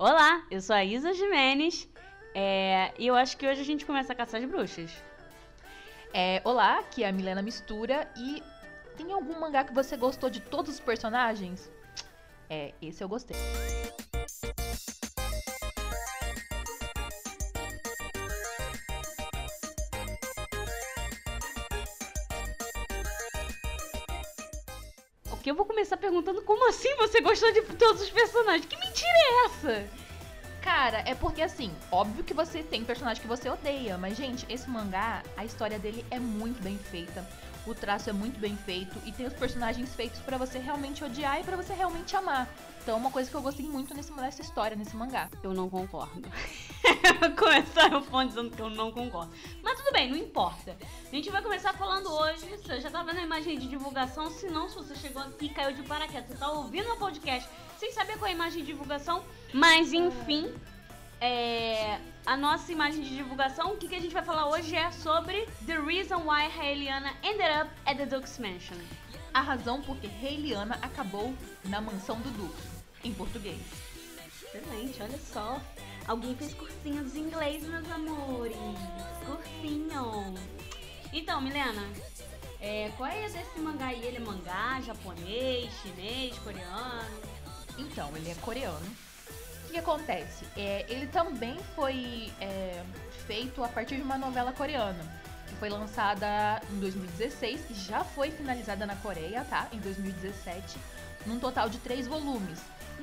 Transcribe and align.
Olá, 0.00 0.42
eu 0.50 0.62
sou 0.62 0.74
a 0.74 0.82
Isa 0.82 1.12
Jimenez 1.12 1.86
é, 2.34 2.90
e 2.98 3.06
eu 3.06 3.14
acho 3.14 3.36
que 3.36 3.46
hoje 3.46 3.60
a 3.60 3.64
gente 3.64 3.84
começa 3.84 4.14
a 4.14 4.16
caçar 4.16 4.40
as 4.40 4.48
bruxas. 4.48 4.90
É, 6.14 6.40
olá, 6.42 6.78
aqui 6.78 7.04
é 7.04 7.08
a 7.10 7.12
Milena 7.12 7.42
Mistura 7.42 8.10
e 8.16 8.42
tem 8.96 9.12
algum 9.12 9.38
mangá 9.38 9.62
que 9.62 9.74
você 9.74 9.98
gostou 9.98 10.30
de 10.30 10.40
todos 10.40 10.72
os 10.72 10.80
personagens? 10.80 11.70
É, 12.48 12.72
esse 12.80 13.04
eu 13.04 13.10
gostei. 13.10 13.36
Eu 25.50 25.54
vou 25.54 25.66
começar 25.66 25.96
perguntando 25.96 26.42
como 26.42 26.68
assim 26.68 26.94
você 26.96 27.20
gostou 27.20 27.52
de 27.52 27.62
todos 27.62 28.02
os 28.02 28.10
personagens? 28.10 28.64
Que 28.66 28.76
mentira 28.76 29.12
é 29.12 29.44
essa? 29.46 29.88
Cara, 30.62 31.02
é 31.04 31.12
porque 31.12 31.42
assim, 31.42 31.72
óbvio 31.90 32.22
que 32.22 32.32
você 32.32 32.62
tem 32.62 32.84
personagem 32.84 33.20
que 33.20 33.26
você 33.26 33.48
odeia, 33.48 33.98
mas 33.98 34.16
gente, 34.16 34.46
esse 34.48 34.70
mangá, 34.70 35.24
a 35.36 35.44
história 35.44 35.76
dele 35.76 36.06
é 36.08 36.20
muito 36.20 36.62
bem 36.62 36.78
feita. 36.78 37.26
O 37.66 37.74
traço 37.74 38.08
é 38.08 38.12
muito 38.12 38.40
bem 38.40 38.56
feito 38.56 38.96
e 39.04 39.12
tem 39.12 39.26
os 39.26 39.34
personagens 39.34 39.94
feitos 39.94 40.20
para 40.20 40.38
você 40.38 40.58
realmente 40.58 41.04
odiar 41.04 41.40
e 41.40 41.44
para 41.44 41.56
você 41.56 41.72
realmente 41.72 42.16
amar. 42.16 42.48
Então, 42.82 42.96
uma 42.96 43.10
coisa 43.10 43.30
que 43.30 43.36
eu 43.36 43.42
gostei 43.42 43.66
muito 43.66 43.94
nesse, 43.94 44.10
nessa 44.12 44.40
história, 44.40 44.74
nesse 44.74 44.96
mangá. 44.96 45.28
Eu 45.42 45.52
não 45.52 45.68
concordo. 45.68 46.28
Começar 47.38 47.94
o 47.94 48.02
fone 48.02 48.28
dizendo 48.28 48.50
que 48.50 48.62
eu 48.62 48.70
não 48.70 48.90
concordo. 48.90 49.30
Mas 49.62 49.78
tudo 49.78 49.92
bem, 49.92 50.10
não 50.10 50.16
importa. 50.16 50.74
A 50.80 51.14
gente 51.14 51.28
vai 51.30 51.42
começar 51.42 51.74
falando 51.74 52.10
hoje. 52.10 52.46
Você 52.56 52.80
já 52.80 52.90
tá 52.90 53.02
vendo 53.02 53.18
a 53.18 53.22
imagem 53.22 53.58
de 53.58 53.68
divulgação? 53.68 54.30
Se 54.30 54.46
não, 54.46 54.68
se 54.68 54.76
você 54.76 54.94
chegou 54.94 55.22
aqui 55.22 55.46
e 55.46 55.48
caiu 55.50 55.76
de 55.76 55.82
paraquedas, 55.82 56.30
você 56.30 56.36
tá 56.36 56.50
ouvindo 56.50 56.90
o 56.90 56.96
podcast 56.96 57.48
sem 57.76 57.92
saber 57.92 58.16
qual 58.18 58.26
é 58.26 58.30
a 58.30 58.34
imagem 58.34 58.60
de 58.60 58.72
divulgação. 58.72 59.22
Mas 59.52 59.92
enfim, 59.92 60.52
é, 61.20 62.00
a 62.24 62.36
nossa 62.36 62.72
imagem 62.72 63.02
de 63.02 63.14
divulgação, 63.14 63.72
o 63.72 63.76
que, 63.76 63.88
que 63.88 63.94
a 63.94 64.00
gente 64.00 64.12
vai 64.12 64.24
falar 64.24 64.48
hoje 64.48 64.74
é 64.74 64.90
sobre 64.90 65.46
The 65.66 65.78
Reason 65.78 66.18
Why 66.18 66.48
Raeliana 66.48 67.12
Ended 67.22 67.62
Up 67.62 67.70
at 67.86 67.96
the 67.96 68.06
Duke's 68.06 68.38
Mansion. 68.38 68.78
A 69.32 69.42
razão 69.42 69.82
por 69.82 69.96
que 69.98 70.06
Raeliana 70.06 70.78
acabou 70.82 71.34
na 71.64 71.80
mansão 71.80 72.18
do 72.20 72.30
Duque, 72.30 72.62
em 73.04 73.12
português. 73.12 73.60
Excelente, 74.26 75.02
olha 75.02 75.18
só. 75.18 75.60
Alguém 76.08 76.34
fez 76.34 76.54
cursinho 76.54 77.04
de 77.04 77.18
inglês, 77.20 77.62
meus 77.64 77.88
amores. 77.90 78.56
Cursinho. 79.26 80.34
Então, 81.12 81.40
Milena, 81.40 81.86
é, 82.60 82.90
qual 82.96 83.10
é 83.10 83.28
desse 83.28 83.60
mangá 83.60 83.88
aí? 83.88 84.04
Ele 84.04 84.16
é 84.16 84.20
mangá, 84.20 84.80
japonês, 84.80 85.70
chinês, 85.82 86.36
coreano? 86.38 87.20
Então, 87.78 88.10
ele 88.16 88.30
é 88.30 88.34
coreano. 88.36 89.09
O 89.70 89.72
que 89.72 89.78
acontece? 89.78 90.44
É, 90.56 90.84
ele 90.88 91.06
também 91.06 91.56
foi 91.76 92.32
é, 92.40 92.82
feito 93.24 93.62
a 93.62 93.68
partir 93.68 93.94
de 93.94 94.02
uma 94.02 94.18
novela 94.18 94.52
coreana, 94.52 94.98
que 95.46 95.54
foi 95.54 95.68
lançada 95.68 96.60
em 96.72 96.80
2016 96.80 97.70
e 97.70 97.74
já 97.74 98.02
foi 98.02 98.32
finalizada 98.32 98.84
na 98.84 98.96
Coreia, 98.96 99.46
tá? 99.48 99.68
Em 99.72 99.78
2017, 99.78 100.76
num 101.24 101.38
total 101.38 101.68
de 101.68 101.78
três 101.78 102.08
volumes. 102.08 102.58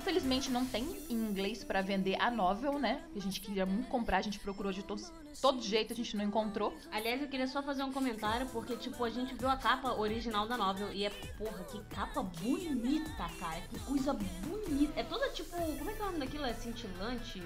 Infelizmente 0.08 0.50
não 0.50 0.66
tem 0.66 0.86
em 1.10 1.16
inglês 1.16 1.66
para 1.66 1.82
vender 1.82 2.16
a 2.22 2.32
novel, 2.32 2.80
né? 2.80 3.04
A 3.14 3.20
gente 3.20 3.42
queria 3.42 3.66
muito 3.66 3.90
comprar, 3.90 4.20
a 4.20 4.22
gente 4.22 4.40
procurou 4.40 4.72
de 4.72 4.82
todos, 4.82 5.12
todo 5.42 5.62
jeito, 5.62 5.92
a 5.92 5.96
gente 5.98 6.16
não 6.16 6.24
encontrou. 6.24 6.74
Aliás, 6.90 7.22
eu 7.22 7.28
queria 7.28 7.46
só 7.46 7.62
fazer 7.62 7.84
um 7.84 7.92
comentário, 7.92 8.48
porque, 8.54 8.78
tipo, 8.78 9.04
a 9.04 9.10
gente 9.10 9.36
viu 9.36 9.50
a 9.50 9.58
capa 9.58 9.92
original 9.96 10.48
da 10.48 10.56
novel 10.56 10.94
e 10.94 11.04
é, 11.04 11.10
porra, 11.10 11.62
que 11.66 11.84
capa 11.94 12.24
bonita, 12.24 13.30
cara. 13.38 13.60
Que 13.70 13.78
coisa 13.80 14.14
bonita. 14.14 14.98
É 14.98 15.04
toda, 15.04 15.28
tipo, 15.32 15.52
como 15.78 15.90
é 15.90 15.94
que 15.94 16.02
é 16.02 16.04
o 16.04 16.06
nome 16.06 16.20
daquilo? 16.20 16.46
É 16.46 16.54
cintilante? 16.54 17.44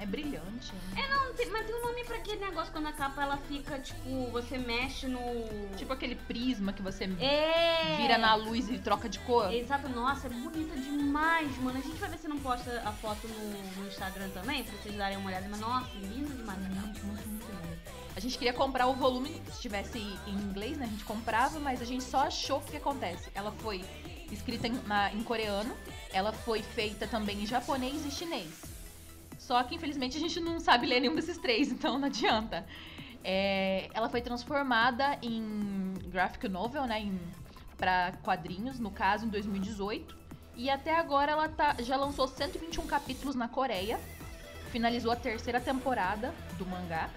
É 0.00 0.06
brilhante. 0.06 0.72
Né? 0.72 1.02
É, 1.02 1.08
não, 1.08 1.34
tem, 1.34 1.50
mas 1.50 1.66
tem 1.66 1.74
um 1.74 1.82
nome 1.82 2.04
pra 2.04 2.16
aquele 2.16 2.40
negócio 2.40 2.72
quando 2.72 2.86
a 2.86 2.92
capa 2.92 3.20
ela 3.20 3.36
fica, 3.36 3.78
tipo, 3.80 4.30
você 4.30 4.56
mexe 4.56 5.08
no. 5.08 5.20
Tipo 5.76 5.92
aquele 5.92 6.14
prisma 6.14 6.72
que 6.72 6.80
você 6.80 7.04
é... 7.20 7.96
vira 7.96 8.16
na 8.16 8.36
luz 8.36 8.70
e 8.70 8.78
troca 8.78 9.08
de 9.08 9.18
cor. 9.20 9.52
Exato, 9.52 9.88
nossa, 9.88 10.28
é 10.28 10.30
bonita 10.30 10.76
demais, 10.76 11.56
mano. 11.58 11.78
A 11.78 11.82
gente 11.82 11.96
vai 11.96 12.10
ver 12.10 12.18
se 12.18 12.28
não 12.28 12.38
posta 12.38 12.80
a 12.84 12.92
foto 12.92 13.26
no, 13.26 13.82
no 13.82 13.88
Instagram 13.88 14.28
também, 14.30 14.62
pra 14.62 14.76
vocês 14.78 14.94
darem 14.96 15.18
uma 15.18 15.28
olhada. 15.28 15.48
Mas 15.50 15.58
nossa, 15.58 15.90
lindo 15.94 16.32
demais. 16.32 16.58
Muito, 16.60 16.76
muito, 16.76 17.06
muito, 17.06 17.28
muito 17.28 17.46
lindo. 17.46 17.78
A 18.14 18.20
gente 18.20 18.38
queria 18.38 18.52
comprar 18.52 18.86
o 18.86 18.94
volume, 18.94 19.40
se 19.52 19.60
tivesse 19.60 19.98
em 19.98 20.34
inglês, 20.34 20.76
né? 20.76 20.86
A 20.86 20.88
gente 20.88 21.04
comprava, 21.04 21.58
mas 21.58 21.82
a 21.82 21.84
gente 21.84 22.04
só 22.04 22.18
achou 22.18 22.60
que, 22.60 22.72
que 22.72 22.76
acontece. 22.76 23.30
Ela 23.34 23.50
foi 23.50 23.84
escrita 24.30 24.66
em, 24.66 24.72
na, 24.86 25.12
em 25.12 25.22
coreano, 25.22 25.76
ela 26.12 26.32
foi 26.32 26.62
feita 26.62 27.06
também 27.06 27.42
em 27.42 27.46
japonês 27.46 28.04
e 28.04 28.10
chinês. 28.10 28.67
Só 29.48 29.62
que 29.62 29.74
infelizmente 29.74 30.14
a 30.14 30.20
gente 30.20 30.38
não 30.40 30.60
sabe 30.60 30.86
ler 30.86 31.00
nenhum 31.00 31.14
desses 31.14 31.38
três, 31.38 31.72
então 31.72 31.98
não 31.98 32.08
adianta. 32.08 32.66
É, 33.24 33.88
ela 33.94 34.10
foi 34.10 34.20
transformada 34.20 35.18
em 35.22 35.94
graphic 36.08 36.46
novel, 36.50 36.84
né, 36.86 37.10
para 37.78 38.12
quadrinhos, 38.22 38.78
no 38.78 38.90
caso 38.90 39.24
em 39.24 39.28
2018. 39.30 40.14
E 40.54 40.68
até 40.68 40.94
agora 40.94 41.32
ela 41.32 41.48
tá, 41.48 41.74
já 41.78 41.96
lançou 41.96 42.28
121 42.28 42.86
capítulos 42.86 43.34
na 43.34 43.48
Coreia. 43.48 43.98
Finalizou 44.70 45.10
a 45.10 45.16
terceira 45.16 45.58
temporada 45.58 46.34
do 46.58 46.66
mangá. 46.66 47.08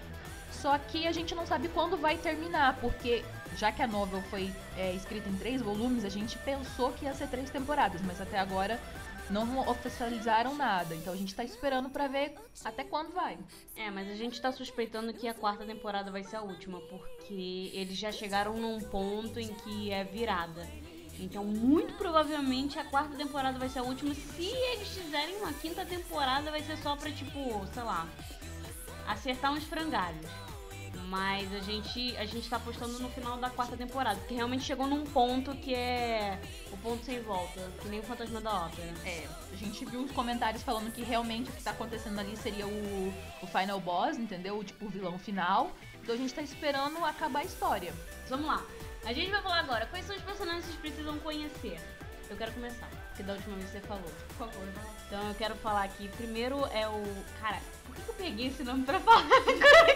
Só 0.50 0.78
que 0.78 1.06
a 1.06 1.12
gente 1.12 1.34
não 1.34 1.44
sabe 1.44 1.68
quando 1.68 1.98
vai 1.98 2.16
terminar, 2.16 2.78
porque 2.80 3.22
já 3.58 3.70
que 3.70 3.82
a 3.82 3.86
novel 3.86 4.22
foi 4.30 4.50
é, 4.78 4.94
escrita 4.94 5.28
em 5.28 5.36
três 5.36 5.60
volumes, 5.60 6.02
a 6.02 6.08
gente 6.08 6.38
pensou 6.38 6.92
que 6.92 7.04
ia 7.04 7.12
ser 7.12 7.28
três 7.28 7.50
temporadas, 7.50 8.00
mas 8.00 8.22
até 8.22 8.38
agora 8.38 8.80
não 9.30 9.68
oficializaram 9.68 10.54
nada. 10.54 10.94
Então 10.94 11.12
a 11.12 11.16
gente 11.16 11.34
tá 11.34 11.44
esperando 11.44 11.90
para 11.90 12.08
ver 12.08 12.34
até 12.64 12.84
quando 12.84 13.12
vai. 13.12 13.38
É, 13.76 13.90
mas 13.90 14.10
a 14.10 14.14
gente 14.14 14.40
tá 14.40 14.52
suspeitando 14.52 15.12
que 15.12 15.28
a 15.28 15.34
quarta 15.34 15.64
temporada 15.64 16.10
vai 16.10 16.22
ser 16.22 16.36
a 16.36 16.42
última, 16.42 16.80
porque 16.82 17.70
eles 17.72 17.96
já 17.96 18.12
chegaram 18.12 18.56
num 18.56 18.80
ponto 18.80 19.38
em 19.38 19.52
que 19.54 19.90
é 19.90 20.04
virada. 20.04 20.68
Então, 21.18 21.44
muito 21.44 21.94
provavelmente 21.94 22.78
a 22.78 22.84
quarta 22.84 23.16
temporada 23.16 23.58
vai 23.58 23.68
ser 23.68 23.78
a 23.80 23.82
última. 23.82 24.14
Se 24.14 24.44
eles 24.44 24.88
fizerem 24.88 25.36
uma 25.36 25.52
quinta 25.52 25.84
temporada, 25.84 26.50
vai 26.50 26.62
ser 26.62 26.76
só 26.78 26.96
pra, 26.96 27.10
tipo, 27.10 27.64
sei 27.72 27.82
lá, 27.82 28.08
acertar 29.06 29.52
uns 29.52 29.64
frangalhos. 29.64 30.26
Mas 31.12 31.52
a 31.52 31.58
gente, 31.58 32.16
a 32.16 32.24
gente 32.24 32.48
tá 32.48 32.56
apostando 32.56 32.98
no 32.98 33.10
final 33.10 33.36
da 33.36 33.50
quarta 33.50 33.76
temporada, 33.76 34.18
porque 34.20 34.32
realmente 34.32 34.64
chegou 34.64 34.86
num 34.86 35.04
ponto 35.04 35.54
que 35.54 35.74
é 35.74 36.40
o 36.72 36.76
ponto 36.78 37.04
sem 37.04 37.20
volta, 37.20 37.60
que 37.82 37.88
nem 37.90 38.00
o 38.00 38.02
Fantasma 38.02 38.40
da 38.40 38.64
Ópera. 38.64 38.94
É, 39.04 39.28
a 39.52 39.56
gente 39.56 39.84
viu 39.84 40.00
os 40.04 40.10
comentários 40.10 40.62
falando 40.62 40.90
que 40.90 41.02
realmente 41.02 41.50
o 41.50 41.52
que 41.52 41.62
tá 41.62 41.72
acontecendo 41.72 42.18
ali 42.18 42.34
seria 42.34 42.66
o, 42.66 43.12
o 43.42 43.46
final 43.46 43.78
boss, 43.78 44.16
entendeu? 44.16 44.58
O 44.58 44.64
tipo 44.64 44.86
o 44.86 44.88
vilão 44.88 45.18
final. 45.18 45.70
Então 46.02 46.14
a 46.14 46.18
gente 46.18 46.32
tá 46.32 46.40
esperando 46.40 47.04
acabar 47.04 47.40
a 47.40 47.44
história. 47.44 47.92
Vamos 48.30 48.46
lá. 48.46 48.64
A 49.04 49.12
gente 49.12 49.30
vai 49.30 49.42
falar 49.42 49.58
agora 49.58 49.84
quais 49.84 50.06
são 50.06 50.16
os 50.16 50.22
personagens 50.22 50.64
que 50.64 50.70
vocês 50.70 50.80
precisam 50.80 51.18
conhecer. 51.18 51.78
Eu 52.30 52.38
quero 52.38 52.52
começar, 52.52 52.88
porque 53.08 53.22
da 53.22 53.34
última 53.34 53.56
vez 53.56 53.68
você 53.70 53.80
falou. 53.80 54.10
Por 54.28 54.46
favor, 54.48 54.66
Então 55.06 55.28
eu 55.28 55.34
quero 55.34 55.56
falar 55.56 55.82
aqui. 55.82 56.08
Primeiro 56.16 56.64
é 56.72 56.88
o. 56.88 57.02
Cara, 57.38 57.60
por 57.84 57.94
que 57.94 58.08
eu 58.08 58.14
peguei 58.14 58.46
esse 58.46 58.64
nome 58.64 58.86
pra 58.86 58.98
falar? 58.98 59.26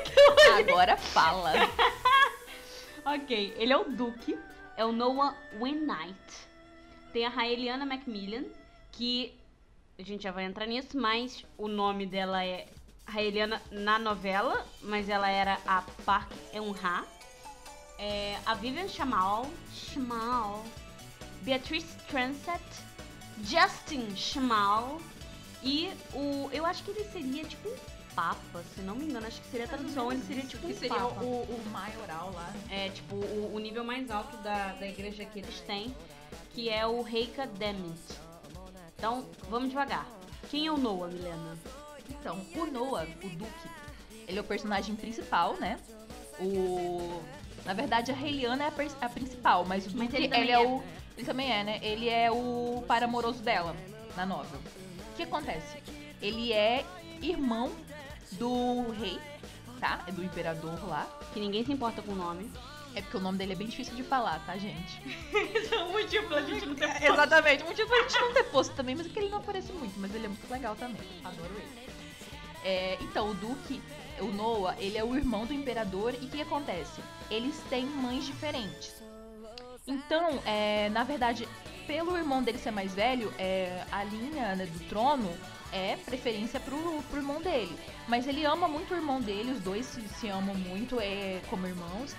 Agora 0.55 0.97
fala. 0.97 1.53
ok, 3.05 3.55
ele 3.59 3.73
é 3.73 3.77
o 3.77 3.85
Duke, 3.85 4.39
é 4.77 4.85
o 4.85 4.93
Noah 4.93 5.35
Wainwright. 5.59 6.17
Tem 7.13 7.27
a 7.27 7.29
Raeliana 7.29 7.85
Macmillan, 7.85 8.45
que 8.93 9.35
a 9.99 10.03
gente 10.03 10.23
já 10.23 10.31
vai 10.31 10.45
entrar 10.45 10.67
nisso, 10.67 10.99
mas 10.99 11.45
o 11.57 11.69
nome 11.69 12.07
dela 12.07 12.45
é 12.45 12.67
Raeliana 13.07 13.63
na 13.71 13.99
novela, 13.99 14.67
mas 14.83 15.09
ela 15.09 15.31
era 15.31 15.59
a 15.67 15.83
Park 16.05 16.31
Eun-ha. 16.53 17.05
É, 17.99 18.39
a 18.45 18.55
Vivian 18.55 18.89
Chamal, 18.89 19.51
Chamal, 19.73 20.65
Beatrice 21.43 21.97
Transet, 22.09 22.63
Justin 23.43 24.15
Chamal 24.15 25.01
e 25.63 25.91
o. 26.13 26.51
Eu 26.53 26.67
acho 26.67 26.85
que 26.85 26.91
ele 26.91 27.05
seria 27.05 27.45
tipo 27.45 27.71
papa, 28.17 28.65
se 28.75 28.81
não 28.81 28.97
me 28.97 29.05
engano, 29.05 29.27
acho 29.27 29.43
que 29.43 29.49
seria 29.49 29.67
a 29.67 29.69
tradução, 29.69 30.11
ele 30.11 30.23
seria 30.23 30.43
tipo 30.43 30.67
que 30.67 30.73
um 30.73 30.77
seria 30.77 30.99
papa. 30.99 31.23
o, 31.23 31.43
o 31.43 31.71
maioral 31.71 32.33
lá. 32.33 32.51
É, 32.71 32.89
tipo, 32.89 33.15
o, 33.15 33.55
o 33.55 33.59
nível 33.59 33.85
mais 33.85 34.11
alto 34.11 34.35
da, 34.39 34.73
da 34.73 34.87
igreja 34.89 35.27
que 35.27 35.39
eles 35.39 35.61
têm, 35.61 35.95
que 36.55 36.71
é 36.71 36.87
o 36.87 37.03
Reika 37.03 37.47
Demit. 37.47 38.01
Então, 38.97 39.27
vamos 39.51 39.69
devagar. 39.69 40.07
Quem 40.51 40.67
é 40.67 40.73
o 40.73 40.79
Noah, 40.79 41.09
Milena? 41.13 41.59
Então, 42.09 42.41
o 42.57 42.67
Noah, 42.67 43.07
o 43.23 43.29
Duque, 43.29 43.69
ele 44.27 44.39
é 44.39 44.41
o 44.41 44.45
personagem 44.45 44.97
principal, 44.97 45.55
né? 45.57 45.79
O. 46.41 47.23
Na 47.67 47.75
verdade, 47.75 48.11
a 48.13 48.15
Reiliana 48.15 48.65
é 48.65 48.67
a, 48.69 49.07
a 49.07 49.09
principal, 49.09 49.65
mas 49.67 49.85
o 49.85 49.91
Duque, 49.91 49.99
Mas 50.05 50.15
ele 50.15 50.25
ele, 50.25 50.29
também 50.33 50.51
é, 50.51 50.55
é. 50.55 50.67
o. 50.67 50.83
Ele 51.17 51.27
também 51.27 51.53
é, 51.53 51.65
né? 51.65 51.81
Ele 51.83 52.09
é 52.09 52.31
o 52.31 52.83
par 52.87 53.03
amoroso 53.03 53.43
dela, 53.43 53.77
na 54.17 54.25
novel. 54.25 54.61
O 55.13 55.17
que 55.17 55.25
acontece? 55.25 55.79
Ele 56.23 56.53
é 56.53 56.85
irmão 57.21 57.73
do 58.33 58.91
rei, 58.93 59.19
tá? 59.81 60.05
É 60.07 60.13
do 60.13 60.23
imperador 60.25 60.79
lá. 60.89 61.07
Que 61.33 61.41
ninguém 61.41 61.65
se 61.65 61.73
importa 61.73 62.03
com 62.03 62.13
o 62.13 62.17
nome. 62.17 62.51
É 62.95 63.03
porque 63.03 63.17
o 63.19 63.21
nome 63.21 63.37
dele 63.37 63.53
é 63.53 63.57
bem 63.57 63.67
difícil 63.67 63.95
de 63.95 64.03
falar, 64.03 64.41
tá, 64.47 64.57
gente? 64.57 65.03
É 65.71 65.83
um 65.85 65.93
motivo 65.93 66.27
pra 66.29 66.41
gente 66.43 66.65
não 66.65 66.75
ter 66.75 66.85
É, 66.85 67.09
Exatamente, 67.13 67.63
um 67.63 67.67
motivo 67.67 67.89
pra 67.89 68.03
gente 68.03 68.19
não 68.19 68.33
ter 68.33 68.45
posto 68.45 68.75
também, 68.75 68.95
mas 68.95 69.07
é 69.07 69.11
que 69.11 69.19
ele 69.19 69.29
não 69.29 69.39
aparece 69.39 69.71
muito, 69.73 69.99
mas 70.01 70.15
ele 70.15 70.25
é 70.25 70.29
muito 70.29 70.51
legal 70.51 70.75
também. 70.77 71.07
Adoro 71.23 71.51
ele. 71.55 71.87
É, 72.65 72.97
então, 73.03 73.31
o 73.31 73.35
Duque, 73.35 73.83
o 74.19 74.27
Noah, 74.27 74.75
ele 74.81 74.97
é 74.97 75.05
o 75.05 75.15
irmão 75.15 75.45
do 75.45 75.53
imperador 75.53 76.15
e 76.15 76.25
o 76.25 76.29
que 76.29 76.41
acontece? 76.41 77.01
Eles 77.31 77.57
têm 77.69 77.85
mães 77.85 78.25
diferentes. 78.25 78.95
Então, 79.87 80.41
é, 80.45 80.89
na 80.89 81.05
verdade, 81.05 81.47
pelo 81.87 82.17
irmão 82.17 82.43
dele 82.43 82.59
ser 82.59 82.71
mais 82.71 82.95
velho, 82.95 83.33
é, 83.39 83.85
a 83.93 84.03
linha 84.03 84.57
né, 84.57 84.67
do 84.67 84.81
trono 84.89 85.33
é 85.77 85.97
preferência 85.97 86.59
pro, 86.59 87.03
pro 87.11 87.19
irmão 87.19 87.41
dele. 87.41 87.77
Mas 88.09 88.27
ele 88.27 88.45
ama 88.45 88.67
muito 88.67 88.95
o 88.95 88.97
irmão 88.97 89.21
dele, 89.21 89.53
os 89.53 89.61
dois 89.61 89.87
se, 89.87 90.01
se 90.09 90.29
amam 90.29 90.55
muito 90.55 90.99
é, 91.01 91.41
como 91.51 91.67
irmãos. 91.67 92.17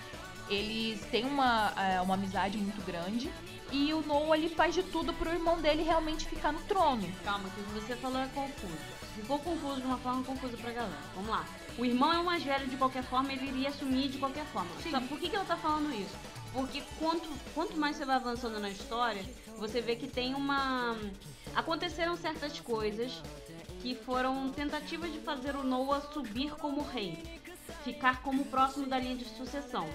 Eles 0.50 1.02
têm 1.12 1.26
uma, 1.26 1.74
é, 1.76 2.00
uma 2.00 2.14
amizade 2.14 2.58
muito 2.58 2.82
grande. 2.86 3.32
E 3.72 3.94
o 3.94 4.02
Noah 4.02 4.38
ele 4.38 4.48
faz 4.48 4.74
de 4.74 4.84
tudo 4.84 5.12
pro 5.14 5.30
irmão 5.30 5.60
dele 5.60 5.84
realmente 5.84 6.26
ficar 6.26 6.54
no 6.54 6.60
trono. 6.62 7.06
Calma, 7.24 7.50
que 7.50 7.60
o 7.60 7.64
que 7.66 7.72
você 7.74 7.96
falou 7.98 8.20
é 8.22 8.28
confuso. 8.28 8.78
Ficou 9.16 9.40
confuso 9.40 9.82
de 9.82 9.88
uma 9.88 9.98
forma 9.98 10.24
confusa 10.24 10.56
pra 10.56 10.72
galera. 10.72 10.98
Vamos 11.16 11.30
lá. 11.30 11.46
O 11.78 11.84
irmão 11.86 12.14
é 12.14 12.20
o 12.20 12.24
mais 12.24 12.44
velho 12.44 12.68
de 12.68 12.78
qualquer 12.78 13.04
forma, 13.04 13.34
ele 13.34 13.48
iria 13.50 13.70
assumir 13.70 14.08
de 14.10 14.18
qualquer 14.20 14.46
forma. 14.46 14.70
Sim. 14.82 14.92
Só- 14.92 15.02
por 15.02 15.20
que, 15.20 15.30
que 15.30 15.36
ela 15.36 15.44
tá 15.46 15.58
falando 15.58 15.94
isso? 15.94 16.16
Porque 16.54 16.82
quanto, 16.98 17.28
quanto 17.54 17.78
mais 17.78 17.98
você 17.98 18.06
vai 18.06 18.16
avançando 18.16 18.58
na 18.60 18.70
história, 18.70 19.24
você 19.58 19.82
vê 19.82 19.96
que 19.96 20.08
tem 20.08 20.34
uma. 20.34 20.96
Aconteceram 21.54 22.16
certas 22.16 22.60
coisas 22.60 23.22
que 23.88 23.96
foram 23.96 24.50
tentativas 24.50 25.14
de 25.14 25.20
fazer 25.20 25.56
o 25.56 25.64
Noah 25.64 26.02
subir 26.12 26.52
como 26.56 26.82
rei. 26.82 27.24
Ficar 27.86 28.22
como 28.22 28.44
próximo 28.44 28.86
da 28.86 29.00
linha 29.00 29.16
de 29.16 29.24
sucessão. 29.24 29.88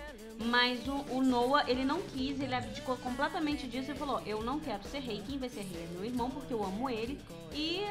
Mas 0.47 0.89
o, 0.89 0.95
o 1.11 1.23
Noah, 1.23 1.71
ele 1.71 1.85
não 1.85 2.01
quis, 2.01 2.41
ele 2.41 2.55
abdicou 2.55 2.97
completamente 2.97 3.67
disso 3.67 3.91
e 3.91 3.95
falou: 3.95 4.23
Eu 4.25 4.43
não 4.43 4.59
quero 4.59 4.83
ser 4.85 5.01
rei, 5.01 5.23
quem 5.27 5.39
vai 5.39 5.51
ser 5.51 5.61
rei 5.61 5.85
é 5.85 5.87
meu 5.93 6.07
irmão, 6.07 6.31
porque 6.31 6.55
eu 6.55 6.65
amo 6.65 6.89
ele. 6.89 7.21
E 7.53 7.83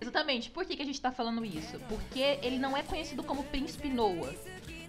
Exatamente. 0.00 0.48
Por 0.48 0.64
que, 0.64 0.76
que 0.76 0.82
a 0.82 0.86
gente 0.86 1.00
tá 1.00 1.12
falando 1.12 1.44
isso? 1.44 1.78
Porque 1.80 2.38
ele 2.42 2.58
não 2.58 2.74
é 2.74 2.82
conhecido 2.82 3.22
como 3.22 3.44
Príncipe 3.44 3.90
Noah. 3.90 4.34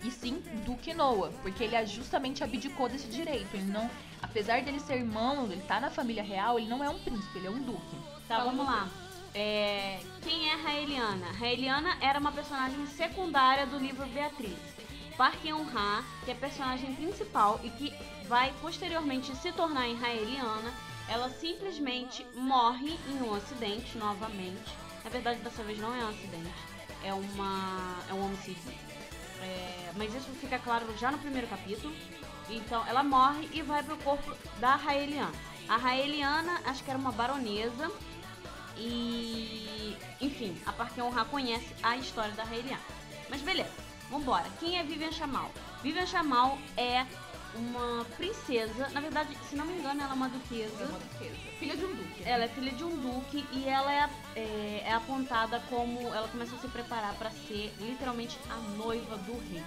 E 0.02 0.10
sim 0.10 0.42
Duque 0.66 0.94
Noah. 0.94 1.34
Porque 1.42 1.66
ele 1.66 1.86
justamente 1.86 2.42
abdicou 2.42 2.88
desse 2.88 3.10
direito. 3.10 3.54
Ele 3.54 3.70
não. 3.70 3.90
Apesar 4.22 4.62
dele 4.62 4.80
ser 4.80 4.96
irmão, 4.96 5.46
ele 5.52 5.62
tá 5.64 5.82
na 5.82 5.90
família 5.90 6.24
real, 6.24 6.58
ele 6.58 6.70
não 6.70 6.82
é 6.82 6.90
um 6.90 7.00
príncipe, 7.00 7.38
ele 7.38 7.48
é 7.48 7.50
um 7.50 7.62
duque. 7.62 8.19
Tá, 8.30 8.44
vamos 8.44 8.64
lá. 8.64 8.88
É, 9.34 10.00
quem 10.22 10.52
é 10.52 10.54
Raeliana? 10.54 11.32
Raeliana 11.32 11.98
era 12.00 12.20
uma 12.20 12.32
personagem 12.32 12.86
secundária 12.86 13.66
do 13.66 13.80
livro 13.80 14.06
Beatriz. 14.06 14.56
Park 15.18 15.44
Eun-ha, 15.44 16.04
que 16.24 16.30
é 16.30 16.36
a 16.36 16.38
personagem 16.38 16.94
principal 16.94 17.60
e 17.64 17.72
que 17.72 17.92
vai 18.28 18.54
posteriormente 18.62 19.36
se 19.36 19.52
tornar 19.52 19.88
em 19.88 19.96
Raeliana, 19.96 20.72
ela 21.08 21.28
simplesmente 21.32 22.24
morre 22.36 23.00
em 23.08 23.20
um 23.24 23.34
acidente 23.34 23.98
novamente. 23.98 24.78
Na 25.04 25.10
verdade, 25.10 25.40
dessa 25.40 25.64
vez 25.64 25.80
não 25.80 25.92
é 25.92 26.06
um 26.06 26.10
acidente, 26.10 26.54
é, 27.04 27.12
uma, 27.12 27.96
é 28.12 28.14
um 28.14 28.26
homicídio. 28.26 28.72
É, 29.42 29.92
mas 29.98 30.14
isso 30.14 30.30
fica 30.40 30.60
claro 30.60 30.86
já 31.00 31.10
no 31.10 31.18
primeiro 31.18 31.48
capítulo. 31.48 31.92
Então, 32.48 32.86
ela 32.86 33.04
morre 33.04 33.50
e 33.52 33.64
vai 33.64 33.82
pro 33.82 33.98
corpo 33.98 34.38
da 34.60 34.76
Raeliana. 34.76 35.34
A 35.68 35.78
Raeliana, 35.78 36.62
acho 36.66 36.84
que 36.84 36.92
era 36.92 37.00
uma 37.00 37.12
baronesa. 37.12 37.92
E. 38.80 39.98
Enfim, 40.22 40.58
a 40.66 40.74
Park 40.74 40.98
Eun-ha 40.98 41.26
conhece 41.26 41.74
a 41.84 41.98
história 41.98 42.32
da 42.34 42.44
Raeliana. 42.44 42.82
Mas 43.30 43.42
beleza, 43.42 43.72
vambora. 44.10 44.46
Quem 44.60 44.78
é 44.80 44.84
Vivian 44.84 45.12
Chamal? 45.12 45.52
Vivian 45.84 46.06
Chamal 46.06 46.58
é 46.76 47.06
uma 47.56 48.06
princesa. 48.18 48.90
Na 48.90 49.02
verdade, 49.02 49.38
se 49.50 49.56
não 49.56 49.66
me 49.66 49.74
engano, 49.74 50.02
ela 50.02 50.12
é 50.12 50.14
uma 50.14 50.30
duquesa. 50.30 50.84
É 50.84 50.86
uma 50.86 51.00
duquesa. 51.00 51.36
Filha 51.60 51.76
de 51.76 51.86
um 51.86 51.96
duque. 51.96 52.24
Ela 52.24 52.46
é 52.46 52.48
filha 52.48 52.72
de 52.72 52.84
um 52.84 52.96
duque 52.98 53.46
e 53.52 53.68
ela 53.68 53.92
é, 53.92 54.10
é, 54.36 54.84
é 54.86 54.94
apontada 54.94 55.60
como. 55.70 56.00
Ela 56.14 56.28
começa 56.28 56.56
a 56.56 56.60
se 56.60 56.68
preparar 56.68 57.14
para 57.16 57.32
ser 57.32 57.74
literalmente 57.80 58.38
a 58.50 58.56
noiva 58.78 59.18
do 59.18 59.34
rei. 59.52 59.64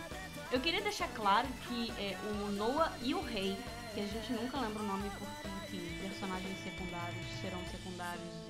Eu 0.51 0.61
queria 0.61 0.83
deixar 0.83 1.09
claro 1.15 1.49
que 1.67 1.91
é, 1.99 2.17
o 2.25 2.53
Noah 2.53 2.93
e 3.03 3.15
o 3.15 3.23
rei, 3.23 3.57
que 3.95 4.01
a 4.01 4.07
gente 4.07 4.33
nunca 4.33 4.61
lembra 4.61 4.83
o 4.83 4.87
nome 4.87 5.11
porque, 5.19 5.49
enfim, 5.65 5.99
personagens 6.03 6.63
secundários 6.63 7.27
serão 7.41 7.59
secundários 7.71 8.42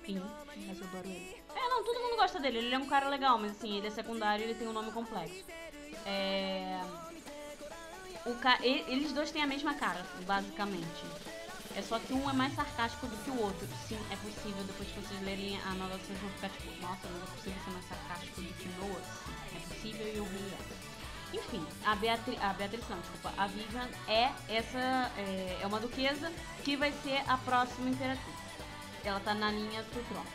Enfim, 0.00 0.22
mas 0.66 0.78
eu 0.78 0.86
adoro 0.86 1.08
ele. 1.08 1.36
É, 1.54 1.68
não, 1.68 1.84
todo 1.84 2.00
mundo 2.00 2.16
gosta 2.16 2.40
dele, 2.40 2.58
ele 2.58 2.74
é 2.74 2.78
um 2.78 2.86
cara 2.86 3.08
legal, 3.08 3.38
mas 3.38 3.52
assim, 3.52 3.76
ele 3.76 3.86
é 3.86 3.90
secundário 3.90 4.42
e 4.42 4.50
ele 4.50 4.54
tem 4.54 4.68
um 4.68 4.72
nome 4.72 4.90
complexo. 4.92 5.44
É. 6.06 6.80
O 8.26 8.34
ca... 8.36 8.58
Eles 8.62 9.12
dois 9.12 9.30
têm 9.30 9.42
a 9.42 9.46
mesma 9.46 9.74
cara, 9.74 10.04
basicamente. 10.26 11.04
É 11.76 11.82
só 11.82 11.98
que 11.98 12.12
um 12.12 12.28
é 12.28 12.32
mais 12.32 12.54
sarcástico 12.54 13.06
do 13.06 13.16
que 13.22 13.30
o 13.30 13.40
outro. 13.40 13.68
Sim, 13.86 13.98
é 14.10 14.16
possível, 14.16 14.64
depois 14.64 14.88
que 14.88 15.00
vocês 15.00 15.22
lerem 15.22 15.60
a 15.62 15.74
nova 15.74 15.96
vocês 15.98 16.18
vão 16.18 16.30
ficar 16.30 16.48
tipo, 16.48 16.82
nossa, 16.82 17.08
não 17.08 17.22
é 17.22 17.26
possível 17.26 17.62
ser 17.64 17.70
mais 17.70 17.88
sarcástico 17.88 18.40
do 18.40 18.54
que 18.54 18.68
Noah. 18.80 19.00
Sim, 19.00 19.56
é 19.56 19.74
possível 19.74 20.06
e 20.08 20.16
eu 20.16 20.24
ri. 20.24 20.78
Enfim, 21.32 21.66
a 21.84 21.94
Beatriz, 21.94 22.42
a 22.42 22.52
Beatriz 22.54 22.88
não, 22.88 22.98
desculpa, 23.00 23.32
a 23.36 23.46
Vivian 23.46 23.88
é 24.08 24.32
essa, 24.48 25.12
é, 25.18 25.58
é 25.60 25.66
uma 25.66 25.78
duquesa 25.78 26.32
que 26.64 26.74
vai 26.74 26.90
ser 26.90 27.22
a 27.28 27.36
próxima 27.36 27.90
imperatriz. 27.90 28.37
Ela 29.04 29.20
tá 29.20 29.34
na 29.34 29.50
linha 29.50 29.82
do 29.82 30.08
trono. 30.08 30.26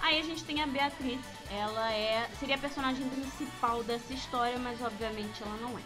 Aí 0.00 0.20
a 0.20 0.22
gente 0.22 0.44
tem 0.44 0.62
a 0.62 0.66
Beatriz, 0.66 1.20
ela 1.50 1.90
é 1.92 2.28
seria 2.38 2.56
a 2.56 2.58
personagem 2.58 3.08
principal 3.08 3.82
dessa 3.82 4.12
história, 4.12 4.58
mas 4.58 4.80
obviamente 4.82 5.42
ela 5.42 5.56
não 5.56 5.78
é. 5.78 5.82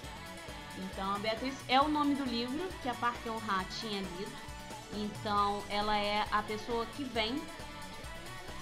Então 0.78 1.14
a 1.14 1.18
Beatriz 1.18 1.54
é 1.68 1.80
o 1.80 1.88
nome 1.88 2.16
do 2.16 2.24
livro 2.24 2.68
que 2.82 2.88
a 2.88 2.94
Park 2.94 3.24
Eun-ha 3.24 3.64
tinha 3.80 4.00
lido. 4.00 4.32
Então 4.94 5.62
ela 5.68 5.96
é 5.96 6.26
a 6.32 6.42
pessoa 6.42 6.84
que 6.96 7.04
vem 7.04 7.40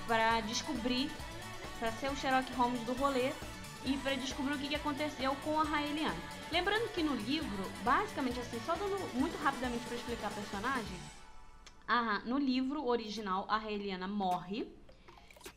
para 0.07 0.41
descobrir, 0.41 1.11
para 1.79 1.91
ser 1.93 2.11
o 2.11 2.17
Sherlock 2.17 2.53
Holmes 2.55 2.81
do 2.83 2.93
rolê 2.95 3.33
e 3.85 3.97
para 3.99 4.15
descobrir 4.17 4.55
o 4.55 4.59
que, 4.59 4.69
que 4.69 4.75
aconteceu 4.75 5.35
com 5.45 5.61
a 5.61 5.65
Raeliana. 5.65 6.17
Lembrando 6.51 6.93
que 6.93 7.03
no 7.03 7.15
livro, 7.15 7.71
basicamente 7.83 8.39
assim, 8.41 8.61
só 8.67 8.75
dando 8.75 8.99
muito 9.15 9.37
rapidamente 9.43 9.85
para 9.87 9.97
explicar 9.97 10.27
a 10.29 10.31
personagem, 10.31 10.99
no 12.25 12.39
livro 12.39 12.87
original 12.87 13.47
a 13.49 13.57
Raeliana 13.59 14.09
morre 14.09 14.67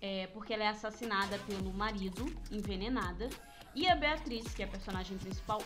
é, 0.01 0.27
porque 0.27 0.53
ela 0.53 0.63
é 0.63 0.67
assassinada 0.67 1.37
pelo 1.39 1.73
marido, 1.73 2.25
envenenada. 2.51 3.29
E 3.75 3.87
a 3.87 3.95
Beatriz, 3.95 4.51
que 4.53 4.63
é 4.63 4.65
a 4.65 4.67
personagem 4.67 5.17
principal, 5.17 5.61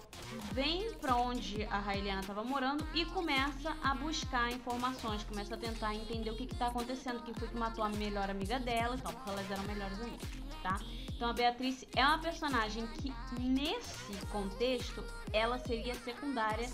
vem 0.52 0.94
pra 0.96 1.16
onde 1.16 1.64
a 1.66 1.80
Raeliana 1.80 2.20
estava 2.20 2.44
morando 2.44 2.86
e 2.94 3.06
começa 3.06 3.76
a 3.82 3.96
buscar 3.96 4.52
informações, 4.52 5.24
começa 5.24 5.56
a 5.56 5.58
tentar 5.58 5.96
entender 5.96 6.30
o 6.30 6.36
que, 6.36 6.46
que 6.46 6.56
tá 6.56 6.68
acontecendo, 6.68 7.24
quem 7.24 7.34
foi 7.34 7.48
que 7.48 7.56
matou 7.56 7.84
a 7.84 7.90
melhor 7.90 8.30
amiga 8.30 8.60
dela 8.60 8.96
e 8.96 9.02
tal, 9.02 9.14
porque 9.14 9.30
elas 9.30 9.50
eram 9.50 9.64
melhores 9.64 10.00
amigas, 10.02 10.28
tá? 10.62 10.80
Então 11.16 11.30
a 11.30 11.34
Beatriz 11.34 11.86
é 11.96 12.06
uma 12.06 12.20
personagem 12.20 12.86
que, 12.88 13.14
nesse 13.40 14.14
contexto, 14.28 15.04
ela 15.32 15.58
seria 15.58 15.96
secundária. 15.96 16.70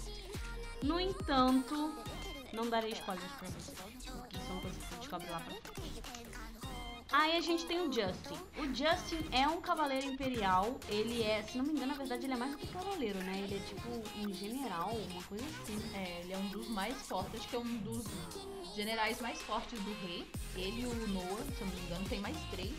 No 0.81 0.99
entanto, 0.99 1.93
não 2.53 2.69
darei 2.69 2.91
spoilers 2.91 3.31
pra 3.33 3.47
vocês, 3.49 3.77
porque 3.79 4.37
isso 4.37 4.47
é 4.47 4.51
uma 4.51 4.61
coisa 4.61 4.79
que 4.79 4.95
descobre 4.95 5.29
lá 5.29 5.39
pra 5.39 5.55
frente. 5.55 6.01
Aí 7.11 7.37
a 7.37 7.41
gente 7.41 7.65
tem 7.65 7.79
o 7.79 7.91
Justin. 7.91 8.37
O 8.57 8.65
Justin 8.65 9.27
é 9.31 9.47
um 9.47 9.59
cavaleiro 9.59 10.05
imperial. 10.05 10.79
Ele 10.87 11.23
é, 11.23 11.41
se 11.41 11.57
não 11.57 11.65
me 11.65 11.71
engano, 11.71 11.87
na 11.87 11.97
verdade, 11.97 12.25
ele 12.25 12.33
é 12.33 12.37
mais 12.37 12.51
do 12.51 12.57
que 12.59 12.67
cavaleiro, 12.67 13.17
né? 13.23 13.39
Ele 13.43 13.55
é 13.55 13.59
tipo 13.59 13.89
um 13.89 14.31
general, 14.31 14.95
uma 15.09 15.23
coisa 15.23 15.43
assim. 15.43 15.81
É, 15.95 16.21
ele 16.21 16.33
é 16.33 16.37
um 16.37 16.47
dos 16.49 16.67
mais 16.67 16.95
fortes, 17.01 17.43
que 17.47 17.55
é 17.55 17.59
um 17.59 17.77
dos 17.77 18.05
generais 18.75 19.19
mais 19.21 19.41
fortes 19.41 19.79
do 19.79 19.91
rei. 20.05 20.29
Ele 20.55 20.81
e 20.81 20.85
o 20.85 21.07
Noah, 21.07 21.43
se 21.57 21.63
não 21.63 21.73
me 21.73 21.81
engano, 21.81 22.07
tem 22.07 22.19
mais 22.19 22.37
três. 22.51 22.73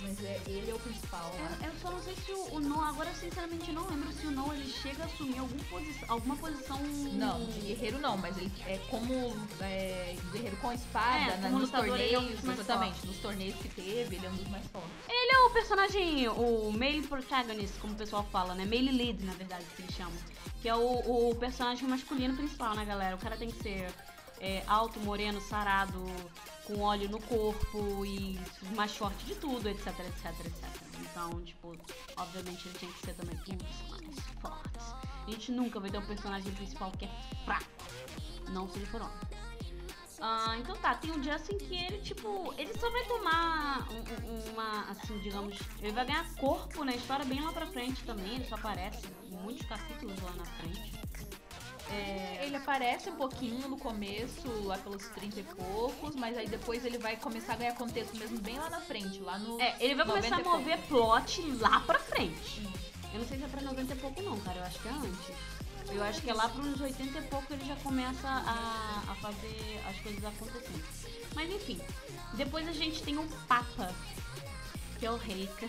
Mas 0.00 0.22
é, 0.22 0.40
ele 0.46 0.70
é 0.70 0.74
o 0.74 0.78
principal 0.78 1.34
lá. 1.34 1.58
Eu, 1.60 1.68
eu 1.68 1.78
só 1.80 1.90
não 1.90 2.00
sei 2.00 2.14
se 2.14 2.30
o, 2.32 2.54
o 2.54 2.60
Noah, 2.60 2.90
agora 2.90 3.12
sinceramente 3.14 3.72
não 3.72 3.88
lembro 3.88 4.12
se 4.12 4.26
o 4.26 4.30
Noah 4.30 4.54
ele 4.54 4.70
chega 4.70 5.02
a 5.02 5.06
assumir 5.06 5.38
algum 5.38 5.58
posi 5.64 5.94
alguma 6.06 6.36
posição. 6.36 6.78
Não, 7.14 7.44
de 7.46 7.60
guerreiro 7.60 7.98
não, 7.98 8.16
mas 8.16 8.36
ele 8.36 8.52
é 8.66 8.78
como 8.88 9.12
é, 9.60 10.16
guerreiro 10.32 10.56
com 10.58 10.72
espada 10.72 11.32
É, 11.32 11.38
como 11.42 11.58
nos 11.58 11.72
é 11.72 11.76
torneios, 11.76 12.42
mais 12.42 12.60
exatamente, 12.60 13.06
nos 13.06 13.16
torneios 13.18 13.56
que 13.56 13.68
teve, 13.68 14.16
ele 14.16 14.26
é 14.26 14.30
um 14.30 14.36
dos 14.36 14.48
mais 14.48 14.66
fortes. 14.68 14.90
Ele 15.08 15.32
é 15.32 15.38
o 15.40 15.50
personagem, 15.50 16.28
o 16.28 16.70
male 16.72 17.02
protagonist, 17.02 17.78
como 17.80 17.94
o 17.94 17.96
pessoal 17.96 18.24
fala, 18.30 18.54
né? 18.54 18.64
Male 18.64 18.92
lead, 18.92 19.24
na 19.24 19.32
verdade, 19.32 19.64
que 19.74 19.82
eles 19.82 19.94
chamam. 19.94 20.12
Que 20.62 20.68
é 20.68 20.74
o, 20.74 21.30
o 21.30 21.34
personagem 21.34 21.88
masculino 21.88 22.36
principal, 22.36 22.74
né, 22.74 22.84
galera? 22.84 23.16
O 23.16 23.18
cara 23.18 23.36
tem 23.36 23.50
que 23.50 23.62
ser 23.62 23.88
é, 24.40 24.62
alto, 24.66 25.00
moreno, 25.00 25.40
sarado, 25.40 26.04
com 26.68 26.80
óleo 26.82 27.08
no 27.08 27.18
corpo 27.22 28.04
e 28.04 28.38
mais 28.76 28.94
forte 28.94 29.24
de 29.24 29.34
tudo, 29.36 29.66
etc, 29.68 29.86
etc, 30.00 30.26
etc. 30.46 30.64
Então, 31.00 31.40
tipo, 31.42 31.74
obviamente 32.16 32.68
ele 32.68 32.78
tem 32.78 32.92
que 32.92 33.06
ser 33.06 33.14
também 33.14 33.34
um 33.48 33.56
dos 33.56 33.90
mais 33.90 34.18
fortes. 34.40 34.86
A 35.26 35.30
gente 35.30 35.50
nunca 35.50 35.80
vai 35.80 35.90
ter 35.90 35.98
um 35.98 36.06
personagem 36.06 36.52
principal 36.52 36.92
que 36.92 37.06
é 37.06 37.10
fraco. 37.46 37.64
Não 38.50 38.68
se 38.68 38.76
ele 38.78 38.86
for 38.86 39.00
homem. 39.00 39.16
Ah, 40.20 40.56
então 40.58 40.76
tá, 40.76 40.94
tem 40.96 41.10
o 41.12 41.22
Justin 41.22 41.56
que 41.58 41.76
ele, 41.76 41.98
tipo, 41.98 42.52
ele 42.58 42.76
só 42.76 42.90
vai 42.90 43.04
tomar 43.04 43.86
um- 43.88 44.30
um- 44.32 44.52
uma, 44.52 44.90
assim, 44.90 45.16
digamos, 45.20 45.56
ele 45.80 45.92
vai 45.92 46.04
ganhar 46.04 46.28
corpo 46.34 46.84
na 46.84 46.92
história 46.92 47.24
bem 47.24 47.40
lá 47.40 47.52
pra 47.52 47.66
frente 47.66 48.02
também, 48.02 48.34
ele 48.34 48.44
só 48.48 48.56
aparece 48.56 49.06
em 49.30 49.36
muitos 49.36 49.64
capítulos 49.66 50.20
lá 50.20 50.32
na 50.32 50.44
frente. 50.44 50.97
É, 51.90 52.44
Ele 52.44 52.56
aparece 52.56 53.08
um 53.10 53.16
pouquinho 53.16 53.68
no 53.68 53.78
começo, 53.78 54.46
lá 54.64 54.76
pelos 54.78 55.04
30 55.08 55.40
e 55.40 55.42
poucos, 55.42 56.14
mas 56.16 56.36
aí 56.36 56.46
depois 56.48 56.84
ele 56.84 56.98
vai 56.98 57.16
começar 57.16 57.54
a 57.54 57.56
ganhar 57.56 57.74
contexto 57.74 58.16
mesmo 58.16 58.38
bem 58.40 58.58
lá 58.58 58.68
na 58.70 58.80
frente, 58.80 59.20
lá 59.20 59.38
no. 59.38 59.60
é, 59.60 59.76
ele 59.80 59.94
vai 59.94 60.06
começar 60.06 60.36
a 60.36 60.38
90 60.38 60.44
pouco. 60.44 60.58
mover 60.58 60.78
plot 60.86 61.42
lá 61.60 61.80
pra 61.80 61.98
frente. 61.98 62.62
Eu 63.12 63.20
não 63.20 63.26
sei 63.26 63.38
se 63.38 63.44
é 63.44 63.48
pra 63.48 63.62
90 63.62 63.94
e 63.94 63.96
pouco 63.96 64.22
não, 64.22 64.38
cara, 64.40 64.58
eu 64.58 64.64
acho 64.64 64.78
que 64.80 64.88
é 64.88 64.90
antes. 64.92 65.36
Eu 65.90 66.04
acho 66.04 66.20
que 66.20 66.28
é 66.30 66.34
lá 66.34 66.46
pros 66.50 66.78
80 66.78 67.18
e 67.18 67.22
pouco 67.22 67.50
ele 67.54 67.64
já 67.64 67.76
começa 67.76 68.28
a, 68.28 69.04
a 69.10 69.14
fazer 69.14 69.80
as 69.88 69.98
coisas 70.00 70.22
acontecerem. 70.22 70.82
Mas 71.34 71.50
enfim, 71.50 71.80
depois 72.34 72.68
a 72.68 72.72
gente 72.72 73.02
tem 73.02 73.16
o 73.16 73.26
Papa, 73.48 73.90
que 74.98 75.06
é 75.06 75.10
o 75.10 75.16
Reika. 75.16 75.66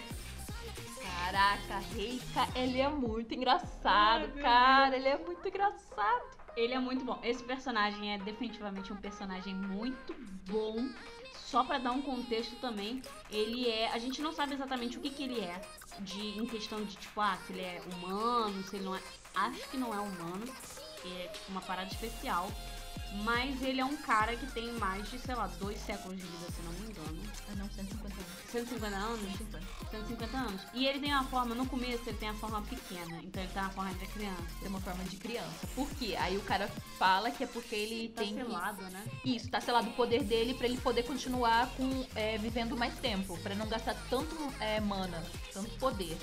Caraca, 1.25 1.79
Reika, 1.93 2.47
ele 2.55 2.79
é 2.79 2.89
muito 2.89 3.31
Ai, 3.31 3.37
engraçado, 3.37 4.33
meu 4.33 4.43
cara. 4.43 4.95
Ele 4.95 5.07
é 5.07 5.17
muito 5.17 5.47
engraçado. 5.47 6.23
Ele 6.55 6.73
é 6.73 6.79
muito 6.79 7.03
bom. 7.03 7.19
Esse 7.23 7.43
personagem 7.43 8.13
é 8.13 8.17
definitivamente 8.17 8.91
um 8.91 8.95
personagem 8.95 9.53
muito 9.53 10.15
bom. 10.49 10.89
Só 11.35 11.63
pra 11.63 11.77
dar 11.77 11.91
um 11.91 12.01
contexto 12.01 12.55
também, 12.57 13.01
ele 13.29 13.69
é. 13.69 13.91
A 13.91 13.97
gente 13.97 14.21
não 14.21 14.31
sabe 14.31 14.53
exatamente 14.53 14.97
o 14.97 15.01
que, 15.01 15.09
que 15.09 15.23
ele 15.23 15.39
é. 15.39 15.61
De, 15.99 16.39
em 16.39 16.45
questão 16.45 16.83
de, 16.83 16.95
tipo, 16.95 17.19
ah, 17.19 17.37
se 17.45 17.53
ele 17.53 17.61
é 17.61 17.81
humano, 17.91 18.63
se 18.63 18.75
ele 18.77 18.85
não 18.85 18.95
é. 18.95 19.01
Acho 19.35 19.69
que 19.69 19.77
não 19.77 19.93
é 19.93 19.99
humano. 19.99 20.45
É 21.05 21.27
tipo 21.27 21.51
uma 21.51 21.61
parada 21.61 21.91
especial. 21.91 22.49
Mas 23.23 23.61
ele 23.63 23.81
é 23.81 23.85
um 23.85 23.97
cara 23.97 24.35
que 24.35 24.45
tem 24.51 24.71
mais 24.73 25.09
de, 25.09 25.17
sei 25.19 25.33
lá, 25.33 25.47
dois 25.59 25.79
séculos 25.79 26.15
de 26.15 26.21
vida, 26.23 26.51
se 26.51 26.61
não 26.61 26.71
me 26.73 26.89
engano. 26.91 27.19
Ah, 27.51 27.55
não, 27.55 27.69
150 27.69 28.05
anos. 28.13 28.51
150 28.51 28.95
anos? 28.95 29.19
150 29.91 30.37
anos. 30.37 30.61
E 30.73 30.85
ele 30.85 30.99
tem 30.99 31.11
uma 31.11 31.23
forma, 31.23 31.55
no 31.55 31.65
começo, 31.65 32.03
ele 32.07 32.17
tem 32.17 32.29
a 32.29 32.33
forma 32.35 32.61
pequena. 32.61 33.19
Então 33.23 33.41
ele 33.41 33.51
tá 33.51 33.63
na 33.63 33.69
forma 33.71 33.91
de 33.95 34.05
criança. 34.07 34.43
Tem 34.59 34.69
uma 34.69 34.79
forma 34.79 35.03
de 35.05 35.17
criança. 35.17 35.67
Por 35.75 35.89
quê? 35.95 36.15
Aí 36.19 36.37
o 36.37 36.41
cara 36.41 36.67
fala 36.99 37.31
que 37.31 37.43
é 37.43 37.47
porque 37.47 37.75
ele 37.75 38.09
Tá 38.09 38.21
tem. 38.21 38.35
que- 38.35 38.41
selado, 38.43 38.81
né? 38.83 39.03
Isso, 39.25 39.49
tá 39.49 39.59
selado 39.59 39.89
o 39.89 39.93
poder 39.93 40.23
dele 40.23 40.53
pra 40.53 40.67
ele 40.67 40.77
poder 40.79 41.03
continuar 41.03 41.67
com 41.75 42.05
é, 42.15 42.37
vivendo 42.37 42.77
mais 42.77 42.93
tempo, 42.99 43.37
pra 43.39 43.55
não 43.55 43.67
gastar 43.67 43.95
tanto 44.09 44.35
é, 44.59 44.79
mana, 44.79 45.23
tanto 45.51 45.69
poder. 45.79 46.15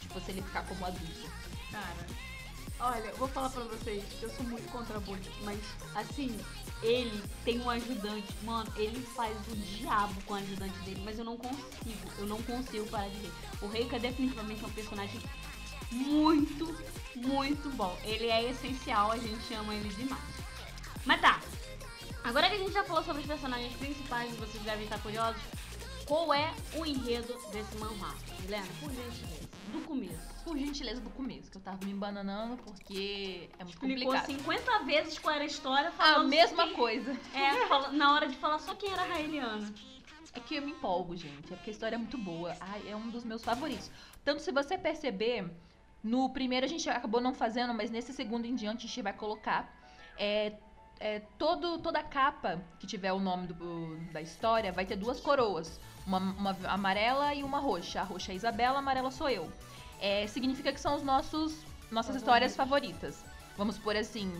Tipo, 0.00 0.20
se 0.20 0.32
ele 0.32 0.42
ficar 0.42 0.64
como 0.66 0.84
adulto. 0.84 1.30
Cara, 1.70 2.06
olha, 2.82 3.06
eu 3.06 3.16
vou 3.16 3.28
falar 3.28 3.48
pra 3.50 3.62
vocês, 3.62 4.04
eu 4.20 4.30
sou 4.30 4.44
muito 4.44 4.70
contra 4.72 4.98
bullying, 5.00 5.22
mas 5.42 5.60
assim, 5.94 6.36
ele 6.82 7.22
tem 7.44 7.60
um 7.60 7.70
ajudante, 7.70 8.34
mano, 8.42 8.70
ele 8.76 9.00
faz 9.14 9.36
o 9.48 9.56
diabo 9.56 10.20
com 10.26 10.34
o 10.34 10.36
ajudante 10.36 10.78
dele, 10.80 11.00
mas 11.04 11.18
eu 11.18 11.24
não 11.24 11.36
consigo, 11.36 12.10
eu 12.18 12.26
não 12.26 12.42
consigo 12.42 12.86
parar 12.88 13.08
de 13.08 13.18
ver. 13.18 13.32
O 13.62 13.68
Reika 13.68 13.98
definitivamente 13.98 14.64
é 14.64 14.66
um 14.66 14.72
personagem 14.72 15.20
muito, 15.92 16.76
muito 17.14 17.70
bom. 17.76 17.96
Ele 18.02 18.26
é 18.26 18.50
essencial, 18.50 19.12
a 19.12 19.18
gente 19.18 19.54
ama 19.54 19.74
ele 19.74 19.94
demais. 19.94 20.22
Mas 21.04 21.20
tá, 21.20 21.40
agora 22.24 22.48
que 22.48 22.56
a 22.56 22.58
gente 22.58 22.72
já 22.72 22.84
falou 22.84 23.04
sobre 23.04 23.22
os 23.22 23.28
personagens 23.28 23.72
principais 23.76 24.34
vocês 24.36 24.62
devem 24.64 24.84
estar 24.84 24.98
curiosos, 25.00 25.40
qual 26.04 26.34
é 26.34 26.52
o 26.74 26.84
enredo 26.84 27.32
desse 27.52 27.76
manhwa? 27.76 28.12
Helena, 28.44 28.66
por 28.80 28.90
gentileza, 28.90 29.48
do 29.70 29.80
começo. 29.86 30.32
Por 30.44 30.56
gentileza 30.58 31.00
do 31.00 31.10
começo, 31.10 31.50
que 31.50 31.56
eu 31.56 31.62
tava 31.62 31.84
me 31.84 31.92
embananando 31.92 32.56
porque 32.58 33.48
é 33.58 33.64
muito 33.64 33.76
Explicou 33.86 34.12
complicado. 34.14 34.26
50 34.38 34.78
vezes 34.80 35.18
qual 35.18 35.34
era 35.34 35.44
a 35.44 35.46
história, 35.46 35.88
A 35.88 35.92
falando 35.92 36.28
mesma 36.28 36.66
que- 36.68 36.74
coisa. 36.74 37.12
É, 37.34 37.66
fala- 37.68 37.92
na 37.92 38.12
hora 38.14 38.26
de 38.28 38.36
falar 38.36 38.58
só 38.58 38.74
quem 38.74 38.90
era 38.92 39.02
a 39.02 39.06
Raeliana. 39.06 39.72
É 40.34 40.40
que 40.40 40.56
eu 40.56 40.62
me 40.62 40.72
empolgo, 40.72 41.14
gente. 41.16 41.52
É 41.52 41.56
porque 41.56 41.70
a 41.70 41.72
história 41.72 41.94
é 41.94 41.98
muito 41.98 42.16
boa. 42.18 42.56
Ai, 42.60 42.82
é 42.88 42.96
um 42.96 43.08
dos 43.10 43.22
meus 43.22 43.44
favoritos. 43.44 43.90
Tanto 44.24 44.40
se 44.40 44.50
você 44.50 44.78
perceber, 44.78 45.48
no 46.02 46.30
primeiro 46.30 46.64
a 46.64 46.68
gente 46.68 46.88
acabou 46.88 47.20
não 47.20 47.34
fazendo, 47.34 47.74
mas 47.74 47.90
nesse 47.90 48.12
segundo 48.12 48.46
em 48.46 48.54
diante 48.54 48.86
a 48.86 48.88
gente 48.88 49.02
vai 49.02 49.12
colocar. 49.12 49.72
É, 50.18 50.54
é, 51.02 51.20
todo, 51.38 51.78
toda 51.78 51.98
a 51.98 52.02
capa 52.02 52.60
que 52.78 52.86
tiver 52.86 53.12
o 53.12 53.18
nome 53.18 53.48
do- 53.48 53.96
da 54.12 54.20
história 54.20 54.70
vai 54.72 54.86
ter 54.86 54.96
duas 54.96 55.18
coroas. 55.20 55.80
Uma, 56.06 56.18
uma 56.18 56.56
amarela 56.68 57.34
e 57.34 57.42
uma 57.42 57.58
roxa. 57.58 58.00
A 58.00 58.04
roxa 58.04 58.30
é 58.30 58.34
a 58.34 58.36
Isabela, 58.36 58.76
a 58.76 58.78
amarela 58.78 59.10
sou 59.10 59.28
eu. 59.28 59.50
É, 60.00 60.26
significa 60.26 60.72
que 60.72 60.80
são 60.80 60.94
os 60.96 61.02
nossos 61.02 61.54
nossas 61.90 62.16
histórias 62.16 62.56
favoritas. 62.56 63.22
Vamos 63.56 63.76
por 63.78 63.94
assim, 63.96 64.32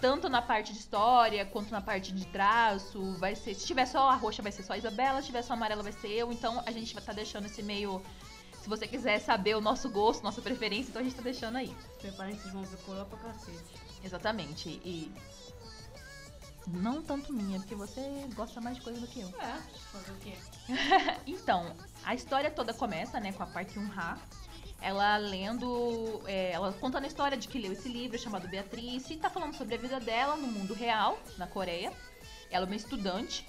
tanto 0.00 0.28
na 0.28 0.40
parte 0.40 0.72
de 0.72 0.78
história 0.78 1.44
quanto 1.44 1.70
na 1.72 1.80
parte 1.80 2.12
de 2.12 2.24
traço, 2.26 3.00
vai 3.18 3.34
ser, 3.34 3.54
se 3.54 3.66
tiver 3.66 3.84
só 3.86 4.08
a 4.08 4.14
roxa 4.14 4.40
vai 4.42 4.52
ser 4.52 4.62
só 4.62 4.74
a 4.74 4.78
Isabela, 4.78 5.20
se 5.20 5.26
tiver 5.26 5.42
só 5.42 5.52
a 5.54 5.56
amarela 5.56 5.82
vai 5.82 5.92
ser 5.92 6.08
eu, 6.08 6.30
então 6.32 6.62
a 6.64 6.70
gente 6.70 6.94
vai 6.94 7.02
estar 7.02 7.12
deixando 7.12 7.46
esse 7.46 7.62
meio 7.62 8.00
se 8.62 8.68
você 8.68 8.86
quiser 8.86 9.18
saber 9.18 9.56
o 9.56 9.60
nosso 9.60 9.90
gosto, 9.90 10.22
nossa 10.22 10.40
preferência, 10.40 10.90
então 10.90 11.00
a 11.00 11.04
gente 11.04 11.16
tá 11.16 11.22
deixando 11.22 11.56
aí. 11.56 11.74
Preparem, 12.00 12.34
vocês 12.36 12.52
vão 12.54 12.62
ver 12.62 12.76
coroa 12.84 13.04
pra 13.06 13.18
cacete. 13.18 13.58
Exatamente. 14.04 14.68
E 14.84 15.10
não 16.66 17.02
tanto 17.02 17.32
minha, 17.32 17.58
porque 17.58 17.74
você 17.74 18.00
gosta 18.34 18.60
mais 18.60 18.76
de 18.76 18.82
coisa 18.82 19.00
do 19.00 19.06
que 19.06 19.20
eu. 19.20 19.28
É, 19.40 19.60
fazer 19.92 20.12
o 20.12 20.16
quê? 20.16 20.34
Então, 21.26 21.74
a 22.04 22.14
história 22.14 22.50
toda 22.50 22.72
começa, 22.74 23.18
né, 23.20 23.32
com 23.32 23.42
a 23.42 23.46
Park 23.46 23.74
Yun-ha. 23.74 24.18
Ela 24.82 25.18
lendo, 25.18 26.22
é, 26.26 26.52
ela 26.52 26.72
contando 26.72 27.04
a 27.04 27.06
história 27.06 27.36
de 27.36 27.46
que 27.48 27.58
leu 27.58 27.72
esse 27.72 27.88
livro 27.88 28.18
chamado 28.18 28.48
Beatriz 28.48 29.10
e 29.10 29.16
tá 29.16 29.28
falando 29.28 29.54
sobre 29.54 29.74
a 29.74 29.78
vida 29.78 30.00
dela 30.00 30.36
no 30.36 30.46
mundo 30.46 30.72
real, 30.72 31.18
na 31.36 31.46
Coreia. 31.46 31.92
Ela 32.50 32.64
é 32.64 32.66
uma 32.66 32.76
estudante, 32.76 33.46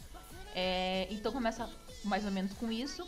é, 0.54 1.08
então 1.10 1.32
começa 1.32 1.70
mais 2.04 2.26
ou 2.26 2.32
menos 2.32 2.54
com 2.54 2.72
isso. 2.72 3.08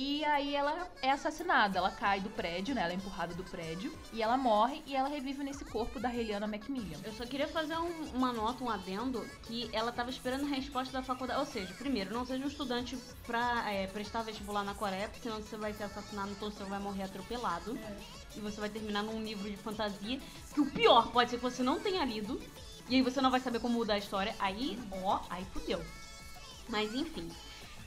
E 0.00 0.24
aí 0.26 0.54
ela 0.54 0.86
é 1.02 1.10
assassinada, 1.10 1.76
ela 1.78 1.90
cai 1.90 2.20
do 2.20 2.30
prédio, 2.30 2.72
né, 2.72 2.82
ela 2.82 2.92
é 2.92 2.94
empurrada 2.94 3.34
do 3.34 3.42
prédio 3.42 3.92
e 4.12 4.22
ela 4.22 4.36
morre 4.36 4.80
e 4.86 4.94
ela 4.94 5.08
revive 5.08 5.42
nesse 5.42 5.64
corpo 5.64 5.98
da 5.98 6.14
Helena 6.14 6.46
Macmillan. 6.46 7.00
Eu 7.02 7.12
só 7.12 7.26
queria 7.26 7.48
fazer 7.48 7.76
um- 7.76 8.04
uma 8.14 8.32
nota, 8.32 8.62
um 8.62 8.70
adendo, 8.70 9.28
que 9.42 9.68
ela 9.72 9.90
tava 9.90 10.08
esperando 10.08 10.44
a 10.44 10.54
resposta 10.54 10.92
da 10.92 11.02
faculdade. 11.02 11.40
Ou 11.40 11.46
seja, 11.46 11.74
primeiro, 11.74 12.14
não 12.14 12.24
seja 12.24 12.44
um 12.44 12.46
estudante 12.46 12.96
pra 13.26 13.68
é, 13.72 13.88
prestar 13.88 14.22
vestibular 14.22 14.62
na 14.62 14.72
Coreia, 14.72 15.08
porque 15.08 15.20
senão 15.20 15.38
você 15.42 15.56
vai 15.56 15.72
ser 15.72 15.82
assassinado, 15.82 16.30
então 16.30 16.48
você 16.48 16.62
vai 16.62 16.78
morrer 16.78 17.02
atropelado. 17.02 17.76
E 18.36 18.38
você 18.40 18.60
vai 18.60 18.68
terminar 18.68 19.02
num 19.02 19.20
livro 19.20 19.50
de 19.50 19.56
fantasia, 19.56 20.20
que 20.54 20.60
o 20.60 20.70
pior 20.70 21.10
pode 21.10 21.30
ser 21.30 21.38
que 21.38 21.42
você 21.42 21.64
não 21.64 21.80
tenha 21.80 22.04
lido, 22.04 22.40
e 22.88 22.94
aí 22.94 23.02
você 23.02 23.20
não 23.20 23.32
vai 23.32 23.40
saber 23.40 23.58
como 23.58 23.74
mudar 23.74 23.94
a 23.94 23.98
história. 23.98 24.32
Aí, 24.38 24.78
ó, 25.02 25.18
aí 25.28 25.44
fudeu. 25.46 25.84
Mas 26.68 26.94
enfim. 26.94 27.28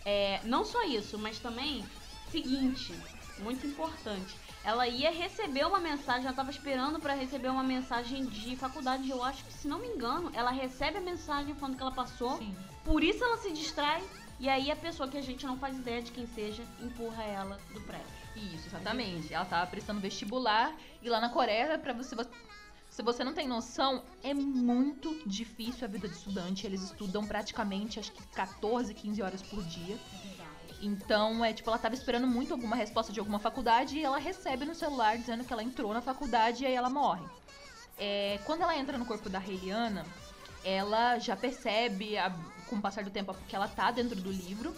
É, 0.03 0.41
não 0.44 0.65
só 0.65 0.84
isso, 0.84 1.18
mas 1.18 1.38
também, 1.39 1.86
seguinte, 2.31 2.93
muito 3.39 3.65
importante. 3.67 4.35
Ela 4.63 4.88
ia 4.88 5.11
receber 5.11 5.65
uma 5.65 5.79
mensagem, 5.79 6.25
ela 6.25 6.35
tava 6.35 6.51
esperando 6.51 7.00
pra 7.00 7.13
receber 7.13 7.50
uma 7.50 7.63
mensagem 7.63 8.25
de 8.25 8.55
faculdade. 8.55 9.09
Eu 9.09 9.23
acho 9.23 9.43
que, 9.43 9.53
se 9.53 9.67
não 9.67 9.79
me 9.79 9.88
engano, 9.88 10.31
ela 10.33 10.51
recebe 10.51 10.97
a 10.97 11.01
mensagem 11.01 11.55
falando 11.55 11.75
que 11.75 11.81
ela 11.81 11.91
passou. 11.91 12.38
Sim. 12.38 12.55
Por 12.83 13.03
isso 13.03 13.23
ela 13.23 13.38
se 13.38 13.51
distrai. 13.51 14.03
E 14.39 14.50
aí 14.50 14.71
a 14.71 14.75
pessoa 14.75 15.07
que 15.07 15.17
a 15.17 15.21
gente 15.21 15.45
não 15.45 15.57
faz 15.57 15.77
ideia 15.77 16.01
de 16.01 16.11
quem 16.11 16.25
seja 16.25 16.63
empurra 16.79 17.23
ela 17.23 17.59
do 17.73 17.81
prédio. 17.81 18.07
Isso, 18.35 18.67
exatamente. 18.67 19.31
Ela 19.33 19.45
tava 19.45 19.69
prestando 19.69 20.00
vestibular 20.00 20.75
e 21.01 21.09
lá 21.09 21.19
na 21.19 21.29
Coreia, 21.29 21.77
para 21.77 21.93
você 21.93 22.15
se 22.89 23.01
você 23.01 23.23
não 23.23 23.33
tem 23.33 23.47
noção, 23.47 24.03
é 24.21 24.33
muito 24.33 25.21
difícil 25.25 25.85
a 25.85 25.88
vida 25.88 26.09
de 26.09 26.15
estudante. 26.15 26.67
Eles 26.67 26.81
estudam 26.81 27.25
praticamente 27.25 28.00
acho 28.00 28.11
que 28.11 28.21
14, 28.27 28.93
15 28.93 29.21
horas 29.21 29.41
por 29.41 29.63
dia. 29.63 29.97
Então, 30.81 31.45
é 31.45 31.53
tipo, 31.53 31.69
ela 31.69 31.77
tava 31.77 31.93
esperando 31.93 32.25
muito 32.25 32.53
alguma 32.53 32.75
resposta 32.75 33.13
de 33.13 33.19
alguma 33.19 33.38
faculdade 33.38 33.97
e 33.97 34.03
ela 34.03 34.17
recebe 34.17 34.65
no 34.65 34.73
celular 34.73 35.17
dizendo 35.17 35.43
que 35.45 35.53
ela 35.53 35.61
entrou 35.63 35.93
na 35.93 36.01
faculdade 36.01 36.63
e 36.63 36.67
aí 36.67 36.73
ela 36.73 36.89
morre. 36.89 37.23
É, 37.97 38.39
quando 38.45 38.63
ela 38.63 38.75
entra 38.75 38.97
no 38.97 39.05
corpo 39.05 39.29
da 39.29 39.38
Reiliana, 39.38 40.07
ela 40.63 41.19
já 41.19 41.35
percebe, 41.35 42.17
a- 42.17 42.35
com 42.65 42.77
o 42.77 42.81
passar 42.81 43.03
do 43.03 43.11
tempo, 43.11 43.31
porque 43.33 43.55
ela 43.55 43.67
tá 43.67 43.91
dentro 43.91 44.19
do 44.19 44.31
livro. 44.31 44.75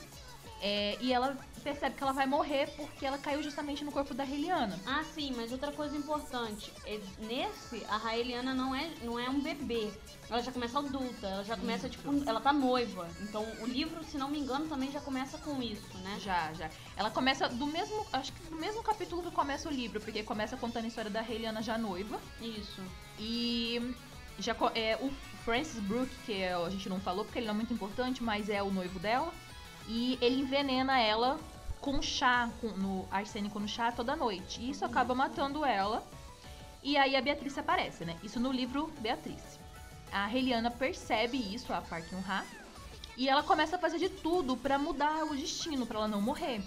É, 0.65 0.97
e 1.01 1.11
ela 1.11 1.37
percebe 1.61 1.93
que 1.97 2.01
ela 2.01 2.13
vai 2.13 2.25
morrer 2.25 2.69
porque 2.77 3.05
ela 3.05 3.17
caiu 3.17 3.43
justamente 3.43 3.83
no 3.83 3.91
corpo 3.91 4.13
da 4.13 4.23
Reiliana. 4.23 4.79
Ah, 4.85 5.03
sim, 5.13 5.33
mas 5.35 5.51
outra 5.51 5.73
coisa 5.73 5.95
importante. 5.97 6.71
é, 6.85 7.01
nesse, 7.19 7.83
a 7.89 7.97
Raeliana 7.97 8.53
não 8.53 8.73
é, 8.73 8.89
não 9.01 9.19
é 9.19 9.29
um 9.29 9.41
bebê. 9.41 9.91
Ela 10.29 10.41
já 10.41 10.53
começa 10.53 10.79
adulta, 10.79 11.27
ela 11.27 11.43
já 11.43 11.57
começa, 11.57 11.89
tipo, 11.89 12.09
ela 12.25 12.39
tá 12.39 12.53
noiva. 12.53 13.09
Então 13.19 13.45
o 13.59 13.65
livro, 13.65 14.01
se 14.05 14.17
não 14.17 14.29
me 14.29 14.39
engano, 14.39 14.69
também 14.69 14.89
já 14.89 15.01
começa 15.01 15.37
com 15.39 15.61
isso, 15.61 15.97
né? 15.97 16.17
Já, 16.21 16.53
já. 16.53 16.69
Ela 16.95 17.11
começa 17.11 17.49
do 17.49 17.67
mesmo, 17.67 18.07
acho 18.13 18.31
que 18.31 18.43
do 18.49 18.55
mesmo 18.55 18.81
capítulo 18.81 19.21
que 19.21 19.31
começa 19.31 19.67
o 19.67 19.71
livro, 19.71 19.99
porque 19.99 20.23
começa 20.23 20.55
contando 20.55 20.85
a 20.85 20.87
história 20.87 21.11
da 21.11 21.19
Reiliana 21.19 21.61
já 21.61 21.77
noiva. 21.77 22.17
Isso. 22.41 22.81
E 23.19 23.93
já 24.39 24.55
é, 24.75 24.95
o 25.01 25.11
Francis 25.43 25.79
Brooke, 25.81 26.15
que 26.25 26.41
é, 26.41 26.53
a 26.53 26.69
gente 26.69 26.87
não 26.87 27.01
falou 27.01 27.25
porque 27.25 27.39
ele 27.39 27.47
não 27.47 27.53
é 27.53 27.57
muito 27.57 27.73
importante, 27.73 28.23
mas 28.23 28.49
é 28.49 28.63
o 28.63 28.71
noivo 28.71 28.97
dela. 28.97 29.33
E 29.87 30.17
ele 30.21 30.41
envenena 30.41 30.99
ela 30.99 31.39
com 31.81 32.01
chá, 32.01 32.49
com, 32.61 32.67
no 32.69 33.07
arsênico 33.11 33.59
no 33.59 33.67
chá 33.67 33.91
toda 33.91 34.15
noite. 34.15 34.61
E 34.61 34.69
isso 34.69 34.85
acaba 34.85 35.13
matando 35.13 35.65
ela. 35.65 36.03
E 36.81 36.97
aí 36.97 37.15
a 37.15 37.21
Beatriz 37.21 37.57
aparece, 37.57 38.05
né? 38.05 38.17
Isso 38.23 38.39
no 38.39 38.51
livro 38.51 38.91
Beatriz. 38.99 39.59
A 40.11 40.33
Heliana 40.33 40.69
percebe 40.69 41.37
isso, 41.37 41.73
a 41.73 41.81
Park 41.81 42.11
Yun-ha. 42.11 42.45
E 43.17 43.29
ela 43.29 43.43
começa 43.43 43.75
a 43.75 43.79
fazer 43.79 43.99
de 43.99 44.09
tudo 44.09 44.55
pra 44.57 44.77
mudar 44.77 45.23
o 45.25 45.35
destino, 45.35 45.85
pra 45.85 45.99
ela 45.99 46.07
não 46.07 46.21
morrer. 46.21 46.61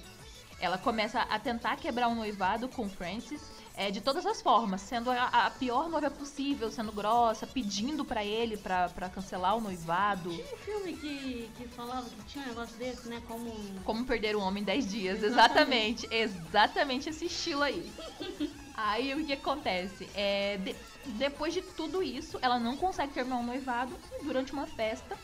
Ela 0.60 0.78
começa 0.78 1.20
a 1.22 1.38
tentar 1.38 1.76
quebrar 1.76 2.08
o 2.08 2.14
noivado 2.14 2.68
com 2.68 2.88
Francis 2.88 3.55
é, 3.76 3.90
de 3.90 4.00
todas 4.00 4.24
as 4.24 4.40
formas, 4.40 4.80
sendo 4.80 5.10
a, 5.10 5.24
a 5.26 5.50
pior 5.50 5.88
noiva 5.90 6.10
possível, 6.10 6.70
sendo 6.70 6.90
grossa, 6.90 7.46
pedindo 7.46 8.06
pra 8.06 8.24
ele 8.24 8.56
pra, 8.56 8.88
pra 8.88 9.10
cancelar 9.10 9.54
o 9.54 9.60
noivado. 9.60 10.30
Tinha 10.30 10.44
um 10.54 10.56
filme 10.56 10.96
que, 10.96 11.50
que 11.54 11.68
falava 11.68 12.08
que 12.08 12.22
tinha 12.24 12.44
um 12.44 12.48
negócio 12.48 12.76
desse, 12.78 13.06
né? 13.06 13.20
Como. 13.28 13.52
Como 13.84 14.06
perder 14.06 14.34
um 14.34 14.40
homem 14.40 14.62
em 14.62 14.66
10 14.66 14.90
dias, 14.90 15.22
exatamente. 15.22 16.08
Exatamente 16.10 17.10
esse 17.10 17.26
estilo 17.26 17.62
aí. 17.62 17.92
Aí 18.78 19.14
o 19.14 19.24
que 19.24 19.32
acontece? 19.32 20.10
É, 20.12 20.58
de- 20.58 20.76
depois 21.06 21.54
de 21.54 21.62
tudo 21.62 22.02
isso, 22.02 22.38
ela 22.42 22.58
não 22.58 22.76
consegue 22.76 23.14
terminar 23.14 23.38
o 23.38 23.42
noivado 23.42 23.98
e 24.20 24.24
durante 24.24 24.52
uma 24.52 24.66
festa. 24.66 25.16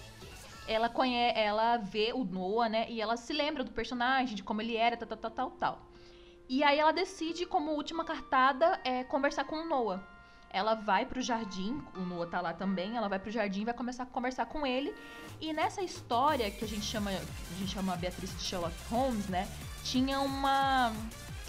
Ela 0.66 0.88
conhece, 0.88 1.38
ela 1.38 1.76
vê 1.76 2.12
o 2.14 2.24
Noah, 2.24 2.70
né? 2.70 2.86
E 2.88 2.98
ela 2.98 3.14
se 3.16 3.30
lembra 3.32 3.62
do 3.62 3.70
personagem, 3.72 4.34
de 4.34 4.42
como 4.42 4.62
ele 4.62 4.74
era, 4.74 4.96
tal, 4.96 5.06
tal, 5.08 5.18
tal, 5.18 5.30
tal, 5.30 5.50
tal. 5.50 5.91
E 6.52 6.62
aí 6.62 6.78
ela 6.78 6.92
decide, 6.92 7.46
como 7.46 7.70
última 7.70 8.04
cartada, 8.04 8.78
é, 8.84 9.04
conversar 9.04 9.44
com 9.44 9.56
o 9.56 9.64
Noah. 9.64 10.02
Ela 10.50 10.74
vai 10.74 11.06
pro 11.06 11.22
jardim, 11.22 11.82
o 11.96 12.00
Noah 12.00 12.30
tá 12.30 12.42
lá 12.42 12.52
também, 12.52 12.94
ela 12.94 13.08
vai 13.08 13.18
pro 13.18 13.30
jardim 13.30 13.62
e 13.62 13.64
vai 13.64 13.72
começar 13.72 14.02
a 14.02 14.06
conversar 14.06 14.44
com 14.44 14.66
ele. 14.66 14.94
E 15.40 15.50
nessa 15.54 15.80
história 15.80 16.50
que 16.50 16.62
a 16.62 16.68
gente 16.68 16.84
chama, 16.84 17.10
a 17.10 17.58
gente 17.58 17.72
chama 17.72 17.94
a 17.94 17.96
Beatriz 17.96 18.36
de 18.36 18.42
Sherlock 18.44 18.74
Holmes, 18.90 19.28
né? 19.28 19.48
Tinha 19.82 20.20
uma. 20.20 20.92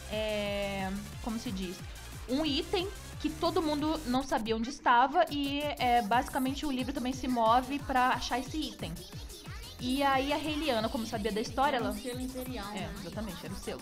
é, 0.10 0.90
como 1.22 1.38
se 1.38 1.52
diz? 1.52 1.78
Um 2.30 2.46
item 2.46 2.88
que 3.20 3.30
todo 3.30 3.62
mundo 3.62 4.00
não 4.06 4.24
sabia 4.24 4.56
onde 4.56 4.70
estava 4.70 5.26
e 5.30 5.60
é, 5.80 6.02
basicamente 6.02 6.66
o 6.66 6.72
livro 6.72 6.94
também 6.94 7.12
se 7.12 7.28
move 7.28 7.78
pra 7.80 8.12
achar 8.12 8.40
esse 8.40 8.58
item. 8.58 8.94
E 9.82 10.02
aí 10.02 10.32
a 10.32 10.38
Reiliana, 10.38 10.88
como 10.88 11.06
sabia 11.06 11.30
da 11.30 11.42
história, 11.42 11.76
Era 11.76 11.88
ela. 11.88 11.94
um 11.94 12.00
selo 12.02 12.22
imperial. 12.22 12.70
É, 12.70 12.80
né? 12.80 12.94
exatamente, 13.02 13.46
era 13.46 13.54
o 13.54 13.58
selo. 13.58 13.82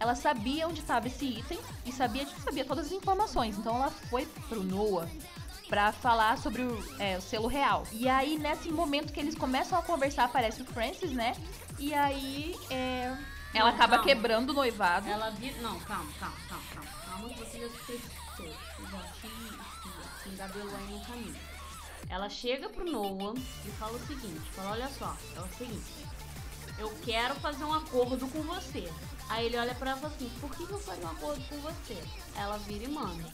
Ela 0.00 0.14
sabia 0.14 0.66
onde 0.66 0.80
estava 0.80 1.06
esse 1.08 1.26
item 1.26 1.58
e 1.84 1.92
sabia, 1.92 2.26
sabia 2.42 2.64
todas 2.64 2.86
as 2.86 2.92
informações. 2.92 3.58
Então 3.58 3.76
ela 3.76 3.90
foi 3.90 4.24
pro 4.48 4.62
Noah 4.62 5.06
pra 5.68 5.92
falar 5.92 6.38
sobre 6.38 6.62
o, 6.62 6.84
é, 6.98 7.18
o 7.18 7.20
selo 7.20 7.46
real. 7.46 7.84
E 7.92 8.08
aí, 8.08 8.38
nesse 8.38 8.72
momento 8.72 9.12
que 9.12 9.20
eles 9.20 9.34
começam 9.36 9.78
a 9.78 9.82
conversar, 9.82 10.24
aparece 10.24 10.62
o 10.62 10.64
Francis, 10.64 11.12
né? 11.12 11.36
E 11.78 11.92
aí 11.94 12.56
é, 12.70 13.14
ela 13.52 13.68
Não, 13.68 13.76
acaba 13.76 13.96
calma. 13.96 14.04
quebrando 14.04 14.50
o 14.50 14.54
noivado. 14.54 15.06
Ela 15.08 15.30
vira. 15.30 15.60
Não, 15.60 15.78
calma, 15.80 16.10
calma, 16.18 16.36
calma, 16.48 16.64
calma. 16.74 16.90
Calma 17.04 17.28
que 17.28 17.38
você 17.38 17.58
já 17.60 17.66
esqueceu. 17.66 18.00
Eu 18.78 18.86
Já 18.90 18.98
te, 19.20 19.28
te 20.22 20.28
engabelou 20.30 20.74
aí 20.74 20.92
no 20.94 21.00
caminho. 21.04 21.36
Ela 22.08 22.28
chega 22.30 22.68
pro 22.70 22.90
Noah 22.90 23.34
e 23.64 23.70
fala 23.72 23.92
o 23.92 24.06
seguinte: 24.06 24.40
fala, 24.52 24.70
olha 24.70 24.88
só, 24.88 25.14
é 25.36 25.40
o 25.40 25.48
seguinte. 25.58 25.92
Eu 26.80 26.90
quero 27.04 27.34
fazer 27.36 27.62
um 27.64 27.74
acordo 27.74 28.26
com 28.28 28.40
você. 28.42 28.90
Aí 29.28 29.46
ele 29.46 29.56
olha 29.58 29.74
pra 29.74 29.90
ela 29.90 29.98
e 29.98 30.02
fala 30.02 30.14
assim, 30.16 30.28
por 30.40 30.50
que 30.56 30.62
eu 30.62 30.78
faria 30.80 31.04
um 31.06 31.10
acordo 31.10 31.40
com 31.48 31.56
você? 31.60 32.02
Ela 32.34 32.56
vira 32.58 32.84
e 32.84 32.88
manda. 32.88 33.24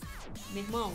Meu 0.51 0.63
irmão, 0.65 0.93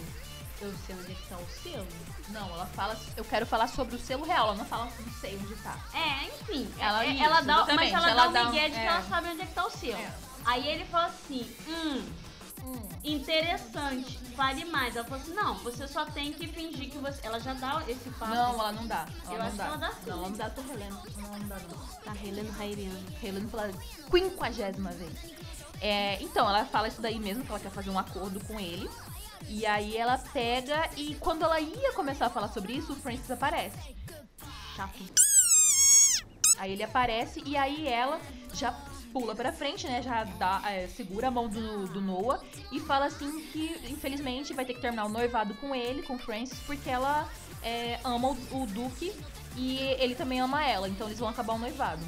eu 0.60 0.72
sei 0.86 0.96
onde 0.96 1.12
é 1.13 1.15
que 1.15 1.27
tá 1.29 1.38
o 1.38 1.48
selo. 1.63 1.88
Não, 2.27 2.48
ela 2.50 2.65
fala, 2.67 3.00
eu 3.15 3.24
quero 3.24 3.46
falar 3.46 3.67
sobre 3.67 3.96
o 3.96 4.00
selo 4.00 4.25
real. 4.25 4.48
Ela 4.50 4.55
não 4.58 4.65
fala, 4.65 4.86
não 5.00 5.13
sei 5.13 5.38
onde 5.38 5.55
tá. 5.63 5.75
É, 5.93 6.25
enfim. 6.27 6.70
Ela- 6.77 7.05
é- 7.05 7.10
isso, 7.10 7.24
ela 7.24 7.41
dá, 7.41 7.65
mas 7.74 7.93
ela, 7.93 8.10
ela 8.10 8.27
dá 8.27 8.43
um 8.43 8.48
um- 8.48 8.50
migué 8.51 8.67
de 8.70 8.75
que 8.75 8.81
é. 8.81 8.86
ela 8.86 9.01
sabe 9.03 9.29
onde 9.29 9.41
é 9.41 9.46
que 9.46 9.53
tá 9.53 9.65
o 9.65 9.70
selo. 9.72 9.98
É. 10.01 10.12
Aí 10.46 10.67
ele 10.67 10.86
fala 10.86 11.05
assim, 11.08 11.55
hum, 11.67 12.03
interessante, 13.03 14.18
fale 14.36 14.65
mais. 14.65 14.96
Ela 14.96 15.06
falou 15.06 15.24
assim, 15.24 15.34
não, 15.34 15.56
você 15.56 15.88
só 15.88 16.06
tem 16.06 16.32
que 16.34 16.48
fingir 16.48 16.89
que 16.89 16.98
você... 16.98 17.20
Ela 17.25 17.39
já 17.39 17.53
dá 17.53 17.84
esse 17.88 18.10
passo. 18.12 18.34
Não, 18.34 18.53
ela 18.53 18.72
não 18.72 18.88
dá. 18.88 19.08
Ela 19.25 19.34
Eu 19.34 19.39
não 19.39 19.46
acho 19.48 19.58
dá. 19.58 19.63
que 19.63 19.70
ela 19.70 19.77
dá 19.77 19.91
sim. 19.91 19.98
Não, 20.08 20.18
ela 20.18 20.30
não 20.30 20.38
dá, 20.38 20.50
tô 20.50 20.62
relendo. 20.62 21.00
Não, 21.18 21.30
não 21.30 21.48
dá 21.48 21.56
não. 21.60 21.88
Tá 22.03 22.12
relendo 22.13 22.51
Rairiano. 22.51 23.06
Relendo 23.22 23.51
pela 23.51 23.72
quinquagésima 24.10 24.91
vez. 24.91 25.12
É, 25.82 26.22
então, 26.22 26.48
ela 26.48 26.63
fala 26.65 26.88
isso 26.88 27.01
daí 27.01 27.20
mesmo, 27.20 27.44
que 27.44 27.50
ela 27.50 27.60
quer 27.60 27.72
fazer 27.72 27.89
um 27.89 27.98
acordo 27.98 28.39
com 28.46 28.60
ele. 28.60 28.89
E 29.48 29.65
aí 29.65 29.98
ela 29.98 30.18
pega 30.18 30.89
e 30.96 31.15
quando 31.15 31.44
ela 31.44 31.60
ia 31.60 31.91
começar 31.94 32.27
a 32.27 32.30
falar 32.30 32.48
sobre 32.50 32.74
isso, 32.74 32.94
o 32.94 32.96
Francis 32.96 33.30
aparece. 33.32 33.96
Chato. 34.75 35.03
Aí 36.60 36.74
ele 36.74 36.84
aparece 36.84 37.41
e 37.44 37.58
aí 37.58 37.88
ela 37.88 38.22
já 38.53 38.72
pula 39.12 39.36
pra 39.36 39.51
frente, 39.51 39.88
né? 39.88 40.01
Já 40.01 40.24
dá, 40.24 40.62
é, 40.65 40.88
segura 40.88 41.27
a 41.27 41.32
mão 41.32 41.48
do, 41.48 41.88
do 41.88 42.01
Noah 42.01 42.39
e 42.71 42.80
fala 42.80 43.06
assim 43.06 43.41
que 43.47 43.80
infelizmente 43.89 44.54
vai 44.54 44.65
ter 44.65 44.74
que 44.74 44.82
terminar 44.82 45.06
o 45.06 45.10
noivado 45.10 45.54
com 45.56 45.76
ele, 45.76 46.02
com 46.04 46.15
o 46.15 46.19
Francis, 46.19 46.60
porque 46.65 46.89
ela 46.89 47.30
é, 47.63 48.00
ama 48.04 48.30
o, 48.30 48.63
o 48.63 48.65
Duke 48.65 49.13
e 49.56 49.78
ele 50.00 50.15
também 50.15 50.39
ama 50.39 50.65
ela, 50.65 50.88
então 50.88 51.08
eles 51.08 51.19
vão 51.19 51.30
acabar 51.30 51.54
o 51.54 51.60
noivado. 51.60 52.02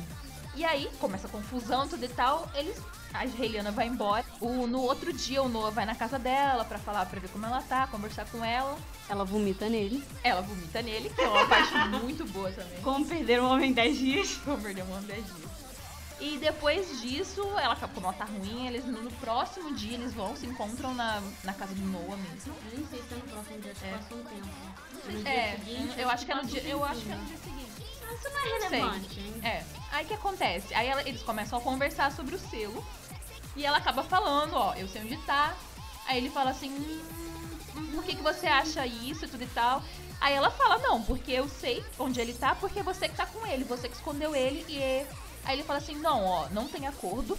E 0.56 0.64
aí 0.64 0.88
começa 1.00 1.28
a 1.28 1.30
confusão, 1.30 1.88
tudo 1.88 2.06
e 2.06 2.10
tal, 2.10 2.48
eles. 2.56 2.80
A 3.12 3.20
Reiliana 3.26 3.72
vai 3.72 3.88
embora. 3.88 4.26
O, 4.40 4.66
no 4.66 4.82
outro 4.82 5.14
dia, 5.14 5.42
o 5.42 5.50
Noah 5.50 5.70
vai 5.70 5.86
na 5.86 5.94
casa 5.94 6.18
dela 6.18 6.66
pra 6.66 6.80
falar, 6.80 7.06
pra 7.06 7.20
ver 7.20 7.30
como 7.30 7.46
ela 7.46 7.62
tá, 7.62 7.86
conversar 7.88 8.26
com 8.26 8.44
ela. 8.44 8.76
Ela 9.08 9.24
vomita 9.24 9.70
nele. 9.70 10.04
Ela 10.24 10.42
vomita 10.42 10.82
nele, 10.82 11.10
que 11.12 11.22
é 11.22 11.28
uma 11.28 11.48
parte 11.48 11.74
muito 12.02 12.26
boa 12.26 12.52
também. 12.52 12.82
Como 12.82 13.06
perder 13.06 13.40
um 13.42 13.52
homem 13.52 13.70
em 13.70 13.74
10 13.74 13.98
dias. 13.98 14.32
Vou 14.46 14.58
perder 14.58 14.84
um 14.84 14.94
ano 14.94 15.08
10 15.08 15.26
dias. 15.26 15.53
E 16.24 16.38
depois 16.38 17.02
disso, 17.02 17.42
ela, 17.60 17.76
como 17.76 18.06
ela 18.08 18.14
tá 18.14 18.24
ruim, 18.24 18.66
eles 18.68 18.86
no 18.86 19.12
próximo 19.16 19.74
dia 19.76 19.96
eles 19.96 20.14
vão, 20.14 20.34
se 20.38 20.46
encontram 20.46 20.94
na, 20.96 21.22
na 21.44 21.54
casa 21.54 21.76
do 21.76 21.82
Noah 21.82 22.16
mesmo. 22.16 22.56
Eu 22.72 22.78
nem 22.78 22.88
sei 22.88 23.02
se 23.02 23.14
é 23.14 23.18
no 23.18 23.24
próximo 23.24 23.60
dia, 23.60 23.76
se 23.76 23.86
É. 23.86 23.92
passou 23.92 24.18
um 24.18 24.24
tempo. 24.24 24.48
No 25.04 25.12
dia 25.22 25.30
É, 25.30 25.58
seguinte, 25.58 26.00
eu 26.00 26.10
acho 26.10 26.26
que 26.26 26.32
é 26.32 26.36
no 26.36 26.46
dia. 26.46 26.62
Eu 26.64 26.86
acho 26.86 27.02
que 27.02 27.12
é 27.12 27.16
no 27.16 27.26
dia 27.26 27.38
seguinte. 27.38 27.72
Isso 28.14 28.30
não 28.30 28.40
é 28.40 28.50
Não 28.60 28.70
sei. 28.70 28.80
relevante, 28.80 29.20
hein? 29.20 29.42
É. 29.44 29.64
Aí 29.92 30.06
o 30.06 30.08
que 30.08 30.14
acontece? 30.14 30.74
Aí 30.74 30.88
ela- 30.88 31.02
eles 31.06 31.22
começam 31.24 31.60
a 31.60 31.62
conversar 31.62 32.10
sobre 32.14 32.36
o 32.36 32.40
selo. 32.40 32.82
E 33.58 33.66
ela 33.66 33.78
acaba 33.80 34.02
falando, 34.04 34.54
ó, 34.56 34.74
eu 34.76 34.88
sei 34.88 35.02
onde 35.02 35.18
tá. 35.26 35.54
Aí 36.06 36.18
ele 36.20 36.30
fala 36.30 36.52
assim, 36.52 36.70
hum, 36.70 37.86
por 37.94 38.04
que, 38.06 38.16
que 38.16 38.22
você 38.24 38.48
acha 38.48 38.86
isso 38.88 39.26
e 39.26 39.28
tudo 39.28 39.44
e 39.44 39.48
tal? 39.48 39.84
Aí 40.22 40.34
ela 40.34 40.50
fala, 40.50 40.78
não, 40.78 41.04
porque 41.04 41.34
eu 41.34 41.50
sei 41.50 41.84
onde 42.00 42.22
ele 42.22 42.34
tá, 42.34 42.56
porque 42.56 42.82
você 42.82 43.10
que 43.10 43.16
tá 43.16 43.26
com 43.26 43.46
ele, 43.46 43.66
você 43.66 43.90
que 43.90 43.96
escondeu 43.96 44.34
ele 44.34 44.66
e. 44.70 45.06
Aí 45.46 45.56
ele 45.56 45.64
fala 45.64 45.80
assim, 45.80 45.96
não, 45.96 46.24
ó, 46.24 46.48
não 46.50 46.68
tem 46.68 46.88
acordo. 46.88 47.38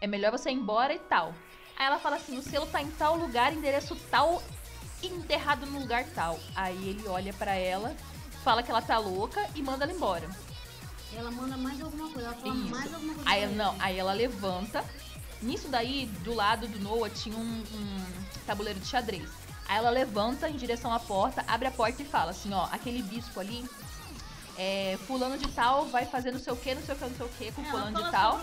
É 0.00 0.06
melhor 0.06 0.30
você 0.30 0.50
ir 0.50 0.54
embora 0.54 0.94
e 0.94 0.98
tal. 0.98 1.34
Aí 1.76 1.86
ela 1.86 1.98
fala 1.98 2.16
assim, 2.16 2.36
o 2.36 2.42
selo 2.42 2.66
tá 2.66 2.82
em 2.82 2.90
tal 2.92 3.16
lugar, 3.16 3.52
endereço 3.52 3.96
tal, 4.10 4.42
enterrado 5.02 5.66
no 5.66 5.78
lugar 5.80 6.04
tal. 6.14 6.38
Aí 6.54 6.88
ele 6.88 7.06
olha 7.06 7.32
pra 7.32 7.54
ela, 7.54 7.96
fala 8.42 8.62
que 8.62 8.70
ela 8.70 8.82
tá 8.82 8.98
louca 8.98 9.48
e 9.54 9.62
manda 9.62 9.84
ela 9.84 9.92
embora. 9.92 10.28
Ela 11.16 11.30
manda 11.30 11.56
mais 11.56 11.80
alguma 11.80 12.10
coisa, 12.10 12.28
ela 12.28 12.36
fala 12.36 12.54
Isso. 12.54 12.70
mais 12.70 12.94
alguma 12.94 13.14
coisa. 13.14 13.30
Aí, 13.30 13.46
não, 13.54 13.76
aí 13.78 13.98
ela 13.98 14.12
levanta. 14.12 14.84
Nisso 15.40 15.68
daí, 15.68 16.06
do 16.24 16.34
lado 16.34 16.66
do 16.66 16.80
Noah, 16.80 17.08
tinha 17.08 17.36
um, 17.36 17.64
um 17.72 18.04
tabuleiro 18.44 18.78
de 18.80 18.86
xadrez. 18.86 19.28
Aí 19.68 19.76
ela 19.76 19.90
levanta 19.90 20.48
em 20.48 20.56
direção 20.56 20.92
à 20.92 20.98
porta, 20.98 21.44
abre 21.46 21.68
a 21.68 21.70
porta 21.70 22.02
e 22.02 22.04
fala 22.04 22.30
assim, 22.30 22.52
ó, 22.52 22.66
aquele 22.72 23.02
bispo 23.02 23.38
ali, 23.38 23.64
é, 24.58 24.98
fulano 25.06 25.38
de 25.38 25.46
tal 25.48 25.86
vai 25.86 26.04
fazer 26.04 26.32
não 26.32 26.40
sei 26.40 26.52
o 26.52 26.56
que, 26.56 26.74
não 26.74 26.82
sei 26.82 26.94
o 26.94 26.98
que, 26.98 27.04
não 27.04 27.16
sei 27.16 27.26
o 27.26 27.28
que, 27.28 27.52
com 27.52 27.62
Ela 27.62 27.70
fulano 27.70 27.92
fala 27.92 28.04
de 28.06 28.10
tal. 28.10 28.40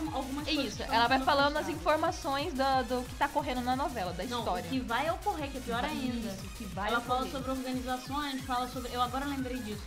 É 0.48 0.52
isso, 0.52 0.82
ela 0.84 1.08
vai 1.08 1.20
falando 1.20 1.58
as 1.58 1.68
informações 1.68 2.54
da- 2.54 2.82
do, 2.84 3.04
que 3.04 3.16
tá 3.16 3.28
correndo 3.28 3.62
na 3.62 3.76
novela, 3.76 4.14
da 4.14 4.24
Não, 4.24 4.40
história. 4.40 4.66
o 4.66 4.70
que 4.70 4.80
vai 4.80 5.10
ocorrer, 5.12 5.52
que 5.52 5.58
é 5.58 5.62
pior 5.62 5.84
ainda. 5.84 6.30
Isso, 6.30 6.44
que 6.58 6.64
vai 6.66 6.90
ela 6.90 7.02
fala 7.02 7.20
ocorrer. 7.26 7.32
sobre 7.34 7.52
organizações, 7.52 8.42
fala 8.46 8.68
sobre. 8.70 8.94
Eu 8.94 9.02
agora 9.02 9.26
lembrei 9.26 9.58
disso. 9.60 9.82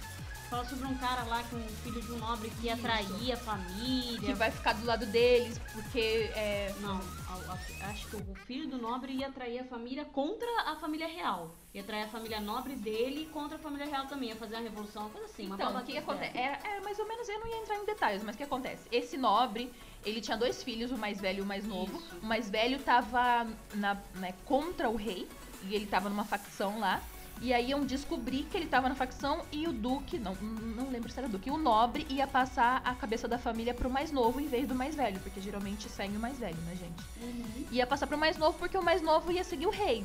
Fala 0.48 0.64
sobre 0.64 0.86
um 0.86 0.96
cara 0.96 1.24
lá 1.24 1.42
que 1.42 1.54
um 1.54 1.68
filho 1.68 2.00
de 2.00 2.10
um 2.10 2.16
nobre 2.18 2.50
que 2.58 2.70
atraía 2.70 3.34
a 3.34 3.36
família. 3.36 4.18
Que 4.20 4.32
vai 4.32 4.50
ficar 4.50 4.72
do 4.72 4.86
lado 4.86 5.04
deles, 5.04 5.58
porque 5.74 6.30
é, 6.34 6.74
Não, 6.80 6.96
a- 7.28 7.52
a- 7.52 7.90
acho 7.90 8.08
que 8.08 8.16
o 8.16 8.34
filho 8.46 8.66
do 8.66 8.78
nobre 8.78 9.12
ia 9.12 9.28
atrair 9.28 9.58
a 9.60 9.64
família 9.64 10.06
contra 10.06 10.48
a 10.64 10.76
família 10.76 11.06
real. 11.06 11.54
Ia 11.74 11.82
atrair 11.82 12.04
a 12.04 12.08
família 12.08 12.40
nobre 12.40 12.74
dele 12.76 13.28
contra 13.30 13.56
a 13.56 13.58
família 13.60 13.84
real 13.86 14.06
também. 14.06 14.30
Ia 14.30 14.36
fazer 14.36 14.54
uma 14.56 14.62
revolução, 14.62 15.02
uma 15.02 15.10
coisa 15.10 15.26
assim. 15.26 15.46
uma 15.46 15.54
Então, 15.56 15.76
o 15.76 15.84
que, 15.84 15.92
que 15.92 15.98
acontece? 15.98 16.38
É, 16.38 16.58
é, 16.64 16.80
mais 16.80 16.98
ou 16.98 17.06
menos, 17.06 17.28
eu 17.28 17.40
não 17.40 17.46
ia 17.46 17.56
entrar 17.62 17.76
em 17.76 17.84
detalhes, 17.84 18.22
mas 18.24 18.34
o 18.34 18.38
que 18.38 18.44
acontece? 18.44 18.88
Esse 18.90 19.18
nobre, 19.18 19.70
ele 20.02 20.22
tinha 20.22 20.36
dois 20.38 20.62
filhos, 20.62 20.90
o 20.90 20.96
mais 20.96 21.20
velho 21.20 21.40
e 21.40 21.42
o 21.42 21.46
mais 21.46 21.66
novo. 21.66 21.98
Isso. 21.98 22.16
O 22.22 22.26
mais 22.26 22.48
velho 22.48 22.78
tava 22.78 23.46
na, 23.74 23.98
né, 24.14 24.32
contra 24.46 24.88
o 24.88 24.96
rei, 24.96 25.28
e 25.64 25.74
ele 25.74 25.86
tava 25.86 26.08
numa 26.08 26.24
facção 26.24 26.80
lá. 26.80 27.02
E 27.40 27.52
aí 27.54 27.70
iam 27.70 27.84
descobrir 27.84 28.44
que 28.44 28.56
ele 28.56 28.66
tava 28.66 28.88
na 28.88 28.94
facção 28.94 29.42
e 29.52 29.66
o 29.66 29.72
duque, 29.72 30.18
não, 30.18 30.34
não 30.34 30.90
lembro 30.90 31.10
se 31.10 31.18
era 31.18 31.28
o 31.28 31.30
duque, 31.30 31.50
o 31.50 31.56
nobre 31.56 32.04
ia 32.10 32.26
passar 32.26 32.82
a 32.84 32.94
cabeça 32.94 33.28
da 33.28 33.38
família 33.38 33.72
pro 33.72 33.88
mais 33.88 34.10
novo 34.10 34.40
em 34.40 34.46
vez 34.48 34.66
do 34.66 34.74
mais 34.74 34.94
velho, 34.96 35.20
porque 35.20 35.40
geralmente 35.40 35.88
segue 35.88 36.16
o 36.16 36.20
mais 36.20 36.38
velho, 36.38 36.56
né, 36.62 36.74
gente? 36.74 37.04
Uhum. 37.22 37.66
ia 37.70 37.86
passar 37.86 38.06
pro 38.06 38.18
mais 38.18 38.36
novo 38.36 38.58
porque 38.58 38.76
o 38.76 38.82
mais 38.82 39.00
novo 39.00 39.30
ia 39.30 39.44
seguir 39.44 39.66
o 39.66 39.70
rei. 39.70 40.04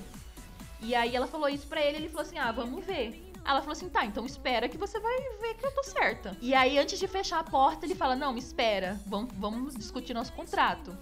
E 0.80 0.94
aí 0.94 1.16
ela 1.16 1.26
falou 1.28 1.50
isso 1.50 1.66
pra 1.66 1.82
ele, 1.82 1.98
ele 1.98 2.10
falou 2.10 2.24
assim: 2.24 2.38
"Ah, 2.38 2.52
vamos 2.52 2.86
ver". 2.86 3.32
Ela 3.46 3.62
falou 3.62 3.72
assim: 3.72 3.90
"Tá, 3.90 4.06
então 4.06 4.26
espera 4.26 4.70
que 4.70 4.78
você 4.78 5.00
vai 5.00 5.20
ver 5.42 5.56
que 5.56 5.66
eu 5.66 5.72
tô 5.72 5.84
certa". 5.84 6.38
E 6.42 6.54
aí 6.54 6.78
antes 6.78 7.00
de 7.00 7.08
fechar 7.08 7.40
a 7.40 7.44
porta, 7.44 7.86
ele 7.86 7.96
fala: 7.96 8.16
"Não, 8.16 8.38
espera, 8.38 9.00
vamos, 9.08 9.32
vamos 9.38 9.76
discutir 9.76 10.14
nosso 10.14 10.34
contrato". 10.34 10.96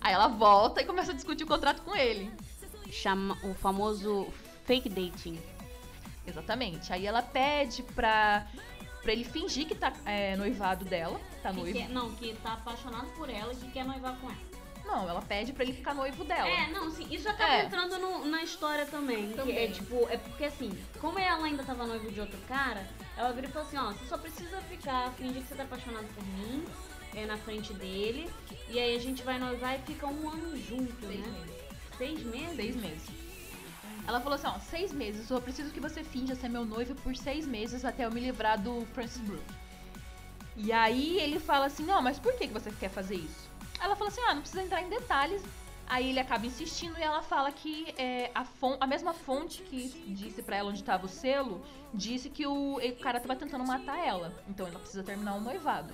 Aí 0.00 0.12
ela 0.14 0.28
volta 0.28 0.80
e 0.80 0.84
começa 0.84 1.12
a 1.12 1.14
discutir 1.14 1.44
o 1.44 1.46
contrato 1.46 1.82
com 1.82 1.96
ele. 1.96 2.30
Chama 2.90 3.36
o 3.42 3.54
famoso 3.54 4.28
fake 4.64 4.88
dating. 4.88 5.38
Exatamente. 6.26 6.92
Aí 6.92 7.06
ela 7.06 7.22
pede 7.22 7.82
pra 7.82 8.46
pra 9.02 9.12
ele 9.12 9.24
fingir 9.24 9.66
que 9.66 9.74
tá 9.74 9.92
é, 10.06 10.34
noivado 10.34 10.82
dela, 10.86 11.20
tá 11.42 11.50
Que 11.50 11.56
noivo. 11.56 11.78
quer- 11.78 11.90
não, 11.90 12.10
que 12.14 12.32
tá 12.42 12.54
apaixonado 12.54 13.06
por 13.16 13.28
ela 13.28 13.52
e 13.52 13.56
que 13.56 13.70
quer 13.70 13.84
noivar 13.84 14.16
com 14.18 14.28
ela. 14.30 14.38
Não, 14.82 15.06
ela 15.08 15.20
pede 15.20 15.52
pra 15.52 15.62
ele 15.62 15.74
ficar 15.74 15.92
noivo 15.94 16.24
dela. 16.24 16.48
É, 16.48 16.68
não, 16.70 16.90
sim, 16.90 17.06
isso 17.10 17.28
acaba 17.28 17.52
É. 17.54 17.64
entrando 17.66 17.98
no- 17.98 18.24
na 18.26 18.42
história 18.42 18.86
também. 18.86 19.28
Que 19.28 19.34
Também. 19.34 19.56
é 19.58 19.66
tipo, 19.68 20.08
é 20.08 20.16
porque 20.16 20.44
assim, 20.44 20.70
como 21.00 21.18
ela 21.18 21.44
ainda 21.44 21.62
tava 21.62 21.86
noiva 21.86 22.10
de 22.10 22.18
outro 22.18 22.38
cara, 22.48 22.86
ela 23.16 23.30
virou 23.32 23.50
e 23.50 23.52
falou 23.52 23.68
assim, 23.68 23.76
ó, 23.76 23.92
você 23.92 24.06
só 24.06 24.16
precisa 24.16 24.58
ficar, 24.62 25.10
fingir 25.12 25.42
que 25.42 25.48
você 25.48 25.54
tá 25.54 25.64
apaixonado 25.64 26.06
por 26.14 26.24
mim, 26.24 26.64
é 27.14 27.26
na 27.26 27.36
frente 27.36 27.74
dele, 27.74 28.30
e 28.70 28.78
aí 28.78 28.96
a 28.96 29.00
gente 29.00 29.22
vai 29.22 29.38
noivar 29.38 29.74
e 29.78 29.82
fica 29.82 30.06
um 30.06 30.30
ano 30.30 30.56
junto, 30.56 31.06
Seis 31.06 31.20
né? 31.20 31.26
meses. 31.28 31.54
Seis 31.98 32.22
meses? 32.24 32.56
Seis 32.56 32.76
meses. 32.76 33.23
Ela 34.06 34.20
falou 34.20 34.34
assim, 34.34 34.46
ó, 34.46 34.58
seis 34.58 34.92
meses, 34.92 35.30
eu 35.30 35.40
preciso 35.40 35.70
que 35.70 35.80
você 35.80 36.04
finja 36.04 36.34
ser 36.34 36.48
meu 36.48 36.64
noivo 36.64 36.94
por 36.96 37.16
seis 37.16 37.46
meses 37.46 37.84
até 37.84 38.04
eu 38.04 38.10
me 38.10 38.20
livrar 38.20 38.60
do 38.60 38.86
Francis 38.92 39.20
Brook. 39.22 39.44
E 40.56 40.72
aí 40.72 41.18
ele 41.18 41.40
fala 41.40 41.66
assim, 41.66 41.84
não, 41.84 42.02
mas 42.02 42.18
por 42.18 42.34
que, 42.34 42.46
você 42.46 42.70
quer 42.70 42.90
fazer 42.90 43.16
isso? 43.16 43.50
Ela 43.80 43.96
fala 43.96 44.10
assim, 44.10 44.20
ah, 44.22 44.34
não 44.34 44.40
precisa 44.42 44.62
entrar 44.62 44.82
em 44.82 44.88
detalhes. 44.88 45.42
Aí 45.86 46.10
ele 46.10 46.20
acaba 46.20 46.46
insistindo 46.46 46.98
e 46.98 47.02
ela 47.02 47.22
fala 47.22 47.52
que 47.52 47.94
é, 47.98 48.30
a, 48.34 48.46
a 48.80 48.86
mesma 48.86 49.12
fonte 49.12 49.62
que 49.62 49.88
disse 50.08 50.42
pra 50.42 50.56
ela 50.56 50.70
onde 50.70 50.82
tava 50.82 51.04
o 51.04 51.08
selo, 51.08 51.62
disse 51.92 52.30
que 52.30 52.46
o, 52.46 52.76
o 52.76 52.96
cara 52.96 53.20
tava 53.20 53.36
tentando 53.36 53.66
matar 53.66 53.98
ela. 53.98 54.32
Então 54.48 54.66
ela 54.66 54.78
precisa 54.78 55.02
terminar 55.02 55.34
o 55.34 55.40
noivado. 55.40 55.92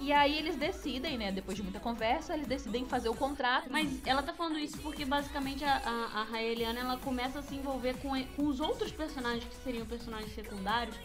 E 0.00 0.14
aí 0.14 0.38
eles 0.38 0.56
decidem, 0.56 1.18
né, 1.18 1.30
depois 1.30 1.58
de 1.58 1.62
muita 1.62 1.78
conversa, 1.78 2.32
eles 2.32 2.46
decidem 2.46 2.86
fazer 2.86 3.10
o 3.10 3.14
contrato. 3.14 3.68
Mas 3.70 4.00
ela 4.06 4.22
tá 4.22 4.32
falando 4.32 4.58
isso 4.58 4.78
porque 4.78 5.04
basicamente 5.04 5.62
a, 5.62 5.76
a, 5.76 6.20
a 6.20 6.24
Raeliana 6.24 6.80
ela 6.80 6.96
começa 6.96 7.40
a 7.40 7.42
se 7.42 7.54
envolver 7.54 7.94
com, 7.98 8.10
com 8.34 8.46
os 8.46 8.60
outros 8.60 8.90
personagens 8.90 9.44
que 9.44 9.56
seriam 9.62 9.84
personagens 9.84 10.34
secundários 10.34 10.96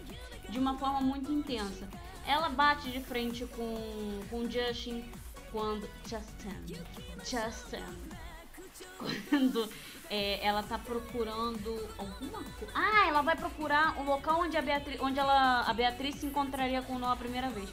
de 0.49 0.57
uma 0.57 0.77
forma 0.77 1.01
muito 1.01 1.29
intensa. 1.29 1.87
Ela 2.25 2.47
bate 2.47 2.89
de 2.89 3.01
frente 3.01 3.45
com, 3.45 4.21
com 4.29 4.49
Justin 4.49 5.03
quando. 5.51 5.89
Justin. 6.07 6.77
Justin. 7.19 7.83
Quando 9.29 9.69
é, 10.09 10.45
ela 10.45 10.63
tá 10.63 10.77
procurando 10.77 11.89
alguma 11.97 12.43
coisa. 12.43 12.73
Ah, 12.73 13.07
ela 13.07 13.21
vai 13.21 13.35
procurar 13.35 13.97
o 13.99 14.03
local 14.03 14.41
onde 14.41 14.57
a 14.57 14.61
Beatriz, 14.61 14.99
onde 15.01 15.19
ela, 15.19 15.61
a 15.61 15.73
Beatriz 15.73 16.15
se 16.15 16.25
encontraria 16.25 16.81
com 16.81 16.93
o 16.95 16.99
Noah 16.99 17.13
a 17.13 17.17
primeira 17.17 17.49
vez. 17.49 17.69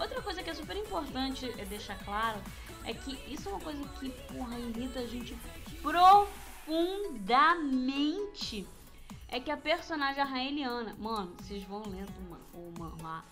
Outra 0.00 0.20
coisa 0.22 0.42
que 0.42 0.50
é 0.50 0.54
super 0.54 0.76
importante 0.76 1.52
é 1.58 1.64
deixar 1.64 1.96
claro 2.04 2.38
é 2.84 2.92
que 2.94 3.18
isso 3.32 3.48
é 3.48 3.52
uma 3.52 3.60
coisa 3.60 3.82
que, 4.00 4.08
porra, 4.32 4.58
irrita 4.58 5.00
a 5.00 5.06
gente 5.06 5.36
profundamente. 5.82 8.66
É 9.28 9.38
que 9.38 9.50
a 9.50 9.56
personagem 9.56 10.20
a 10.22 10.24
Raeliana, 10.24 10.96
mano, 10.98 11.32
vocês 11.38 11.62
vão 11.64 11.82
lendo 11.86 12.10
uma- 12.26 12.40
o 12.54 12.72
manhwa, 12.78 13.22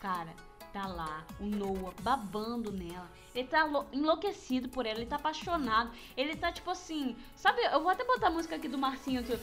cara, 0.00 0.32
tá 0.72 0.86
lá, 0.88 1.22
o 1.38 1.44
Noah 1.44 1.92
babando 2.00 2.72
nela. 2.72 3.08
Ele 3.34 3.46
tá 3.46 3.64
lo- 3.64 3.86
enlouquecido 3.92 4.68
por 4.68 4.86
ela, 4.86 4.98
ele 4.98 5.06
tá 5.06 5.16
apaixonado. 5.16 5.90
Ele 6.16 6.34
tá 6.34 6.50
tipo 6.50 6.70
assim, 6.70 7.14
sabe, 7.36 7.60
eu 7.62 7.80
vou 7.82 7.90
até 7.90 8.02
botar 8.04 8.28
a 8.28 8.30
música 8.30 8.56
aqui 8.56 8.66
do 8.66 8.78
Marcinho 8.78 9.20
aqui. 9.20 9.38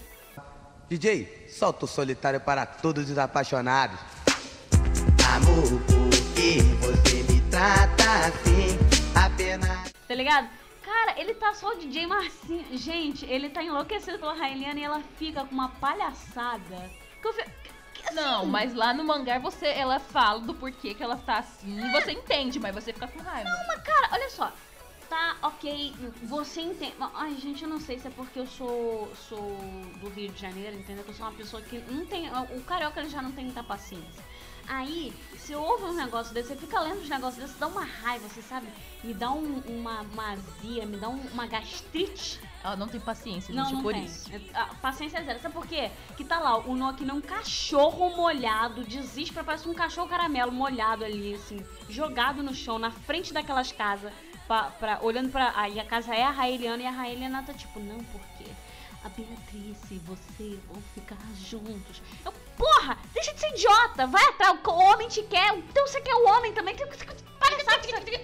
DJ, 0.90 1.48
solta 1.48 1.86
o 1.86 1.88
solitário 1.88 2.42
para 2.42 2.66
todos 2.66 3.10
os 3.10 3.18
apaixonados. 3.18 3.98
Amor, 5.34 5.82
por 5.88 6.01
que 6.42 6.60
você 6.80 7.22
me 7.32 7.40
trata 7.52 8.04
assim? 8.28 8.76
Apenas. 9.14 9.92
Tá 10.08 10.16
ligado? 10.16 10.50
Cara, 10.82 11.20
ele 11.20 11.36
tá 11.36 11.54
só 11.54 11.70
o 11.70 11.78
DJ 11.78 12.08
Marcinho. 12.08 12.66
Gente, 12.76 13.26
ele 13.28 13.48
tá 13.50 13.64
enlouquecido 13.64 14.18
pela 14.18 14.34
Raeliana 14.34 14.80
e 14.80 14.84
ela 14.84 15.02
fica 15.20 15.46
com 15.46 15.54
uma 15.54 15.70
palhaçada. 15.70 16.90
Que 17.22 17.28
eu 17.28 17.34
fico- 17.34 17.50
assim, 18.04 18.16
Não, 18.16 18.46
mas 18.48 18.74
lá 18.74 18.92
no 18.92 19.04
mangá 19.04 19.38
você, 19.38 19.68
ela 19.68 20.00
fala 20.00 20.40
do 20.40 20.56
porquê 20.56 20.96
que 20.96 21.04
ela 21.04 21.16
tá 21.16 21.38
assim, 21.38 21.80
e 21.80 21.92
você 21.92 22.12
entende, 22.14 22.60
mas 22.60 22.74
você 22.74 22.92
fica 22.92 23.08
com 23.08 23.20
raiva. 23.20 23.48
Mas, 23.68 23.84
cara, 23.84 24.10
olha 24.12 24.30
só. 24.32 24.52
Tá, 25.12 25.36
ok, 25.44 25.94
você 26.24 26.62
entende. 26.62 26.94
Ai, 27.14 27.36
gente, 27.36 27.64
eu 27.64 27.68
não 27.70 27.82
sei 27.82 28.00
se 28.00 28.08
é 28.08 28.12
porque 28.12 28.40
eu 28.40 28.48
sou, 28.48 29.12
sou 29.28 29.58
do 30.00 30.08
Rio 30.08 30.32
de 30.32 30.40
Janeiro, 30.40 30.78
entendeu? 30.78 31.04
Que 31.04 31.10
eu 31.10 31.16
sou 31.16 31.26
uma 31.26 31.34
pessoa 31.34 31.62
que 31.62 31.80
não 31.92 32.06
tem. 32.06 32.30
O 32.30 32.62
carioca 32.64 33.02
ele 33.02 33.10
já 33.10 33.22
não 33.22 33.34
tem 33.34 33.44
muita 33.44 33.62
paciência. 33.62 34.24
Aí, 34.70 35.12
se 35.38 35.54
ouve 35.54 35.84
um 35.84 35.94
negócio 35.94 36.34
desse, 36.34 36.48
você 36.50 36.56
fica 36.56 36.80
lendo 36.80 37.02
os 37.02 37.10
negócios 37.10 37.36
desses, 37.44 37.60
dá 37.60 37.68
uma 37.68 37.84
raiva, 37.84 38.26
você 38.30 38.42
sabe? 38.42 38.68
Me 39.04 39.14
dá 39.14 39.30
um- 39.32 39.60
uma, 39.68 40.00
uma 40.04 40.32
azia, 40.32 40.86
me 40.86 40.96
dá 40.96 41.10
um- 41.10 41.28
uma 41.34 41.46
gastrite. 41.46 42.40
Ela 42.64 42.78
não 42.78 42.88
tem 42.88 43.02
paciência, 43.02 43.54
Não, 43.54 43.66
gente, 43.66 43.74
não 43.74 43.82
por 43.82 43.92
tem. 43.94 44.06
isso. 44.06 44.32
É, 44.34 44.40
A 44.58 44.68
paciência 44.76 45.18
é 45.18 45.24
zero. 45.26 45.42
Sabe 45.42 45.54
por 45.54 45.68
quê? 45.68 45.92
Que 46.16 46.24
tá 46.24 46.40
lá 46.40 46.56
o 46.58 46.94
que 46.94 47.04
nem 47.04 47.14
um 47.14 47.20
cachorro 47.20 48.16
molhado, 48.16 48.86
desiste, 48.86 49.34
parece 49.34 49.68
um 49.68 49.74
cachorro 49.74 50.08
caramelo 50.08 50.54
molhado 50.54 51.04
ali, 51.04 51.34
assim, 51.36 51.60
jogado 51.90 52.42
no 52.42 52.56
chão, 52.56 52.80
na 52.80 52.92
frente 52.92 53.34
daquelas 53.34 53.74
casas, 53.74 54.14
pra, 54.48 54.64
pra- 54.64 55.00
olhando 55.02 55.30
pra. 55.32 55.54
Aí 55.56 55.80
a 55.80 55.86
casa 55.86 56.14
é 56.16 56.24
a 56.24 56.32
Raeliana 56.32 56.84
e 56.84 56.86
a 56.88 56.92
Raeliana 56.92 57.44
tá 57.44 57.54
tipo, 57.54 57.80
não, 57.80 57.98
porque 58.06 58.46
a 59.04 59.10
Beatriz 59.10 59.78
e 59.92 59.96
você 60.00 60.60
vão 60.68 60.82
ficar 60.94 61.18
juntos. 61.36 62.02
Eu, 62.24 62.32
porra, 62.58 62.98
deixa 63.14 63.34
de 63.34 63.40
ser 63.40 63.50
idiota, 63.50 64.06
vai 64.08 64.24
atrás, 64.26 64.60
o 64.66 64.72
homem 64.72 65.08
te 65.08 65.24
quer, 65.24 65.56
então 65.58 65.88
você 65.88 66.00
quer 66.02 66.14
o 66.16 66.28
homem 66.28 66.54
também, 66.54 66.76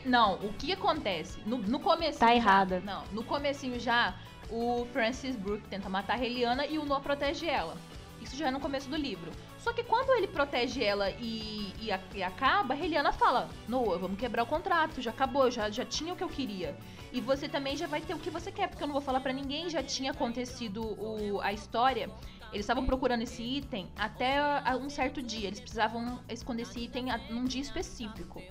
Não, 0.08 0.36
o 0.36 0.54
que 0.54 0.72
acontece? 0.72 1.38
No, 1.46 1.58
no 1.58 1.80
começo. 1.80 2.20
Tá 2.20 2.34
errada. 2.34 2.80
Não, 2.86 3.04
no 3.12 3.24
comecinho 3.24 3.80
já, 3.80 4.16
o 4.50 4.88
Francis 4.94 5.36
Brook 5.36 5.68
tenta 5.68 5.90
matar 5.90 6.18
a 6.18 6.24
Heliana 6.24 6.66
e 6.66 6.78
o 6.78 6.86
Noah 6.86 7.02
protege 7.02 7.48
ela. 7.48 7.76
Isso 8.22 8.36
já 8.38 8.48
é 8.48 8.52
no 8.52 8.60
começo 8.60 8.90
do 8.90 8.96
livro. 8.96 9.32
Só 9.68 9.74
que 9.74 9.84
quando 9.84 10.12
ele 10.12 10.28
protege 10.28 10.82
ela 10.82 11.10
e, 11.10 11.74
e, 11.78 11.90
e 12.16 12.24
acaba, 12.24 12.74
a 12.74 12.78
Heliana 12.78 13.12
fala: 13.12 13.50
Noah, 13.68 13.98
vamos 13.98 14.18
quebrar 14.18 14.44
o 14.44 14.46
contrato, 14.46 15.02
já 15.02 15.12
acabou, 15.12 15.52
já, 15.52 15.70
já 15.70 15.84
tinha 15.84 16.14
o 16.14 16.16
que 16.16 16.24
eu 16.24 16.30
queria. 16.30 16.74
E 17.12 17.20
você 17.20 17.50
também 17.50 17.76
já 17.76 17.86
vai 17.86 18.00
ter 18.00 18.14
o 18.14 18.18
que 18.18 18.30
você 18.30 18.50
quer, 18.50 18.70
porque 18.70 18.82
eu 18.82 18.88
não 18.88 18.94
vou 18.94 19.02
falar 19.02 19.20
pra 19.20 19.34
ninguém, 19.34 19.70
já 19.70 19.84
tinha 19.84 20.12
acontecido 20.12 20.82
o, 20.82 21.42
a 21.42 21.52
história. 21.52 22.10
Eles 22.54 22.62
estavam 22.62 22.86
procurando 22.86 23.24
esse 23.24 23.44
item 23.44 23.90
até 23.98 24.40
um 24.82 24.90
certo 24.90 25.22
dia. 25.22 25.48
Eles 25.48 25.60
precisavam 25.60 26.18
esconder 26.30 26.62
esse 26.62 26.80
item 26.80 27.08
num 27.30 27.44
dia 27.44 27.62
específico. 27.62 28.42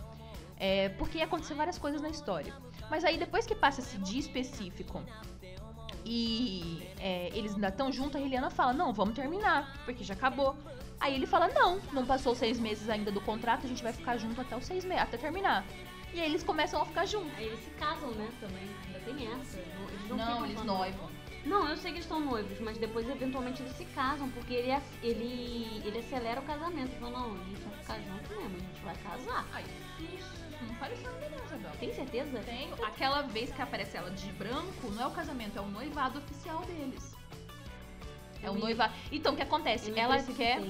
É, 0.58 0.90
porque 0.90 1.16
ia 1.16 1.24
acontecer 1.24 1.54
várias 1.54 1.78
coisas 1.78 2.02
na 2.02 2.10
história. 2.10 2.52
Mas 2.90 3.06
aí 3.06 3.16
depois 3.16 3.46
que 3.46 3.54
passa 3.54 3.80
esse 3.80 3.96
dia 3.96 4.20
específico 4.20 5.02
e 6.04 6.86
é, 7.00 7.30
eles 7.32 7.54
ainda 7.54 7.68
estão 7.68 7.90
juntos, 7.90 8.16
a 8.16 8.20
Heliana 8.20 8.50
fala, 8.50 8.74
não, 8.74 8.92
vamos 8.92 9.14
terminar, 9.14 9.82
porque 9.86 10.04
já 10.04 10.12
acabou. 10.12 10.54
Aí 11.00 11.14
ele 11.14 11.26
fala, 11.26 11.48
não, 11.48 11.80
não 11.92 12.06
passou 12.06 12.34
seis 12.34 12.58
meses 12.58 12.88
ainda 12.88 13.12
do 13.12 13.20
contrato, 13.20 13.66
a 13.66 13.68
gente 13.68 13.82
vai 13.82 13.92
ficar 13.92 14.16
junto 14.16 14.40
até 14.40 14.56
os 14.56 14.64
seis 14.64 14.84
meses, 14.84 15.02
até 15.02 15.16
terminar. 15.16 15.64
E 16.12 16.20
aí 16.20 16.26
eles 16.26 16.42
começam 16.42 16.80
a 16.80 16.86
ficar 16.86 17.04
juntos. 17.04 17.36
Aí 17.36 17.46
eles 17.46 17.60
se 17.60 17.70
casam, 17.70 18.10
né, 18.12 18.28
também. 18.40 18.68
Ainda 18.86 19.00
tem 19.00 19.32
essa. 19.32 19.58
Não, 19.58 19.88
eles 19.88 20.08
não, 20.08 20.16
Não, 20.16 20.46
eles 20.46 20.62
noivam. 20.62 21.10
Não, 21.44 21.68
eu 21.68 21.76
sei 21.76 21.92
que 21.92 21.98
eles 21.98 22.04
estão 22.04 22.18
noivos, 22.18 22.58
mas 22.58 22.76
depois 22.78 23.08
eventualmente 23.08 23.62
eles 23.62 23.76
se 23.76 23.84
casam, 23.86 24.28
porque 24.30 24.52
ele, 24.52 24.82
ele, 25.02 25.82
ele 25.84 25.98
acelera 25.98 26.40
o 26.40 26.44
casamento. 26.44 26.90
Fala, 26.98 27.10
não, 27.12 27.34
a 27.34 27.44
gente 27.44 27.60
vai 27.60 27.78
ficar 27.78 27.98
junto 28.00 28.30
mesmo, 28.30 28.56
a 28.56 28.60
gente 28.60 28.80
vai 28.82 28.96
casar. 28.96 29.46
Ai, 29.52 29.64
isso. 30.00 30.46
Não 30.66 30.74
fale 30.76 30.94
isso 30.94 31.04
não, 31.04 31.44
Isabel. 31.44 31.70
Tem 31.78 31.92
certeza? 31.92 32.40
Tem. 32.40 32.72
Aquela 32.82 33.22
vez 33.22 33.52
que 33.52 33.62
aparece 33.62 33.96
ela 33.96 34.10
de 34.10 34.32
branco, 34.32 34.90
não 34.90 35.02
é 35.02 35.06
o 35.06 35.10
casamento, 35.10 35.58
é 35.58 35.60
o 35.60 35.68
noivado 35.68 36.18
oficial 36.18 36.62
deles. 36.62 37.15
É 38.50 38.54
me- 38.54 38.60
noivado. 38.60 38.92
Então, 39.12 39.32
o 39.34 39.36
que 39.36 39.42
acontece? 39.42 39.90
Eu 39.90 39.96
Ela 39.96 40.22
quer, 40.22 40.60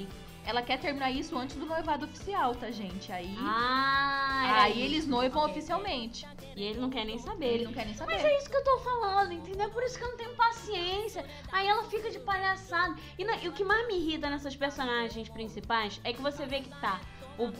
ela 0.45 0.63
quer 0.63 0.79
terminar 0.79 1.11
isso 1.11 1.37
antes 1.37 1.57
do 1.57 1.67
noivado 1.67 2.05
oficial, 2.07 2.55
tá, 2.55 2.71
gente? 2.71 3.11
Aí, 3.13 3.35
Ah, 3.39 4.63
aí 4.63 4.73
isso. 4.73 4.81
eles 4.81 5.07
noivam 5.07 5.43
Ok. 5.43 5.53
oficialmente. 5.53 6.27
E 6.57 6.63
ele 6.63 6.81
não 6.81 6.89
quer 6.89 7.05
nem 7.05 7.19
saber. 7.19 7.47
Ele 7.55 7.65
não 7.65 7.73
quer 7.73 7.85
nem 7.85 7.95
saber. 7.95 8.15
Mas 8.15 8.25
é 8.25 8.37
isso 8.39 8.49
que 8.49 8.57
eu 8.57 8.65
tô 8.65 8.79
falando, 8.79 9.33
entendeu? 9.33 9.69
Por 9.71 9.83
isso 9.83 9.99
que 9.99 10.05
eu 10.05 10.09
não 10.09 10.17
tenho 10.17 10.35
paciência. 10.35 11.25
Aí 11.53 11.67
ela 11.67 11.83
fica 11.85 12.11
de 12.11 12.19
palhaçada. 12.19 12.97
E, 13.19 13.25
na- 13.25 13.37
e 13.39 13.49
o 13.49 13.53
que 13.53 13.63
mais 13.65 13.87
me 13.87 13.95
irrita 13.99 14.31
nessas 14.31 14.57
personagens 14.57 15.29
principais 15.29 16.01
é 16.05 16.13
que 16.13 16.23
você 16.23 16.47
vê 16.47 16.61
que 16.61 16.71
tá 16.81 17.01
o, 17.39 17.53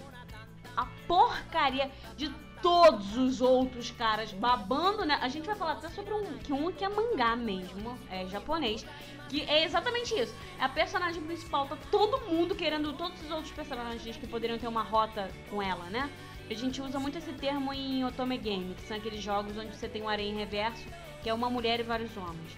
a 0.77 0.87
porcaria 1.07 1.91
de 2.17 2.29
todos 2.63 3.17
os 3.17 3.41
outros 3.41 3.91
caras 3.91 4.33
babando, 4.33 5.05
né? 5.05 5.19
A 5.23 5.29
gente 5.29 5.47
vai 5.47 5.57
falar 5.57 5.73
até 5.73 5.89
sobre 5.89 6.13
um 6.13 6.39
que 6.39 6.53
um 6.53 6.73
que 6.73 6.85
é 6.85 6.89
mangá 6.89 7.37
mesmo, 7.37 7.99
é 8.11 8.27
japonês, 8.27 8.85
que 9.29 9.43
é 9.43 9.65
exatamente 9.65 10.15
isso. 10.15 10.35
É 10.59 10.65
a 10.65 10.69
personagem 10.69 11.23
principal, 11.23 11.67
tá 11.67 11.77
todo 11.91 12.21
mundo 12.31 12.55
querendo 12.55 12.93
todos 12.93 13.21
os 13.23 13.31
outros 13.31 13.53
personagens 13.53 14.17
que 14.17 14.27
poderiam 14.27 14.59
ter 14.59 14.69
uma 14.69 14.83
rota 14.83 15.31
com 15.51 15.63
ela, 15.63 15.85
né? 15.87 16.11
A 16.49 16.55
gente 16.55 16.81
usa 16.81 16.99
muito 17.01 17.19
esse 17.19 17.33
termo 17.33 17.73
em 17.73 18.05
Otome 18.05 18.39
Game, 18.39 18.75
que 18.75 18.83
são 18.83 18.97
aqueles 18.97 19.21
jogos 19.21 19.57
onde 19.57 19.77
você 19.77 19.89
tem 19.89 20.03
um 20.03 20.09
areia 20.09 20.31
em 20.31 20.37
reverso, 20.37 20.87
que 21.23 21.29
é 21.29 21.35
uma 21.35 21.51
mulher 21.51 21.81
e 21.81 21.83
vários 21.83 22.17
homens. 22.17 22.57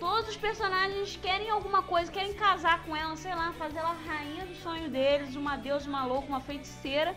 Todos 0.00 0.30
os 0.30 0.36
personagens 0.36 1.16
querem 1.16 1.50
alguma 1.50 1.82
coisa, 1.82 2.10
querem 2.10 2.34
casar 2.34 2.82
com 2.84 2.94
ela, 2.94 3.16
sei 3.16 3.34
lá, 3.34 3.52
fazer 3.54 3.78
ela 3.78 3.90
a 3.90 4.10
rainha 4.10 4.46
do 4.46 4.54
sonho 4.56 4.88
deles, 4.88 5.36
uma 5.36 5.56
deusa, 5.56 5.88
uma 5.88 6.04
louca, 6.04 6.28
uma 6.28 6.40
feiticeira. 6.40 7.14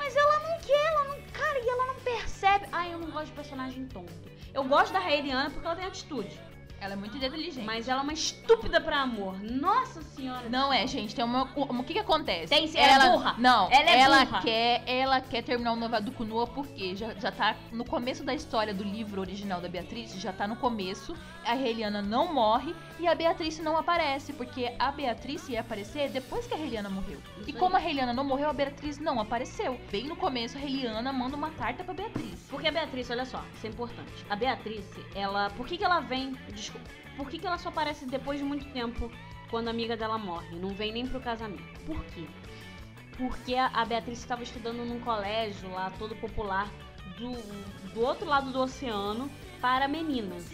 Mas 0.00 0.16
ela 0.16 0.38
não 0.38 0.58
quer, 0.60 0.86
ela 0.86 1.04
não. 1.04 1.20
Cara, 1.30 1.60
e 1.60 1.68
ela 1.68 1.84
não 1.84 1.94
percebe. 1.96 2.66
Ai, 2.72 2.94
eu 2.94 2.98
não 2.98 3.10
gosto 3.10 3.26
de 3.26 3.32
personagem 3.32 3.86
tonto. 3.88 4.10
Eu 4.54 4.64
gosto 4.64 4.94
da 4.94 4.98
Raeliana 4.98 5.50
porque 5.50 5.66
ela 5.66 5.76
tem 5.76 5.84
atitude. 5.84 6.40
Ela 6.80 6.94
é 6.94 6.96
muito 6.96 7.16
inteligente. 7.16 7.64
Mas 7.64 7.88
ela 7.88 8.00
é 8.00 8.02
uma 8.02 8.12
estúpida 8.12 8.80
pra 8.80 9.02
amor. 9.02 9.38
Nossa 9.42 10.00
senhora. 10.02 10.48
Não 10.48 10.72
é, 10.72 10.86
gente. 10.86 11.14
Tem 11.14 11.24
uma. 11.24 11.44
O, 11.54 11.62
o 11.62 11.84
que 11.84 11.92
que 11.92 11.98
acontece? 11.98 12.48
Tem 12.48 12.66
sim, 12.66 12.78
ela 12.78 13.06
é 13.06 13.10
burra. 13.10 13.34
Não, 13.38 13.70
Ela 13.70 13.90
é 13.90 14.00
ela 14.00 14.24
burra. 14.24 14.40
quer, 14.40 14.82
ela 14.86 15.20
quer 15.20 15.42
terminar 15.42 15.72
o 15.72 15.76
noivado 15.76 16.10
com 16.12 16.24
Noah 16.24 16.50
porque 16.50 16.96
já, 16.96 17.12
já 17.14 17.30
tá 17.30 17.54
no 17.70 17.84
começo 17.84 18.24
da 18.24 18.34
história 18.34 18.72
do 18.72 18.82
livro 18.82 19.20
original 19.20 19.60
da 19.60 19.68
Beatriz, 19.68 20.14
já 20.18 20.32
tá 20.32 20.48
no 20.48 20.56
começo. 20.56 21.14
A 21.44 21.54
Reliana 21.54 22.00
não 22.02 22.32
morre 22.32 22.74
e 22.98 23.06
a 23.06 23.14
Beatriz 23.14 23.58
não 23.58 23.76
aparece, 23.76 24.32
porque 24.32 24.72
a 24.78 24.90
Beatriz 24.90 25.48
ia 25.48 25.60
aparecer 25.60 26.10
depois 26.10 26.46
que 26.46 26.54
a 26.54 26.56
Reliana 26.56 26.88
morreu. 26.88 27.18
Isso 27.38 27.50
e 27.50 27.52
aí. 27.52 27.58
como 27.58 27.76
a 27.76 27.78
Reliana 27.78 28.12
não 28.12 28.24
morreu, 28.24 28.48
a 28.48 28.52
Beatriz 28.52 28.98
não 28.98 29.20
apareceu. 29.20 29.78
Bem 29.90 30.04
no 30.04 30.16
começo, 30.16 30.56
a 30.56 30.60
Reliana 30.60 31.12
manda 31.12 31.36
uma 31.36 31.50
carta 31.50 31.84
pra 31.84 31.92
Beatriz. 31.94 32.46
Porque 32.50 32.68
a 32.68 32.72
Beatriz, 32.72 33.10
olha 33.10 33.24
só, 33.24 33.42
isso 33.54 33.66
é 33.66 33.70
importante. 33.70 34.24
A 34.28 34.36
Beatriz, 34.36 34.84
ela. 35.14 35.50
Por 35.50 35.66
que, 35.66 35.76
que 35.76 35.84
ela 35.84 36.00
vem. 36.00 36.32
Desculpa. 36.48 36.69
Por 37.16 37.28
que, 37.28 37.38
que 37.38 37.46
ela 37.46 37.58
só 37.58 37.68
aparece 37.68 38.06
depois 38.06 38.38
de 38.38 38.44
muito 38.44 38.66
tempo 38.72 39.10
quando 39.50 39.68
a 39.68 39.70
amiga 39.70 39.96
dela 39.96 40.18
morre? 40.18 40.56
Não 40.58 40.70
vem 40.70 40.92
nem 40.92 41.06
pro 41.06 41.20
casamento. 41.20 41.80
Por 41.84 42.02
quê? 42.06 42.26
Porque 43.16 43.54
a, 43.54 43.84
Beatriz 43.84 44.18
estava 44.18 44.42
estudando 44.42 44.84
num 44.84 45.00
colégio 45.00 45.70
lá, 45.70 45.92
todo 45.98 46.16
popular, 46.16 46.70
do, 47.18 47.32
do 47.92 48.00
outro 48.00 48.26
lado 48.26 48.50
do 48.50 48.60
oceano, 48.60 49.30
para 49.60 49.86
meninas. 49.86 50.50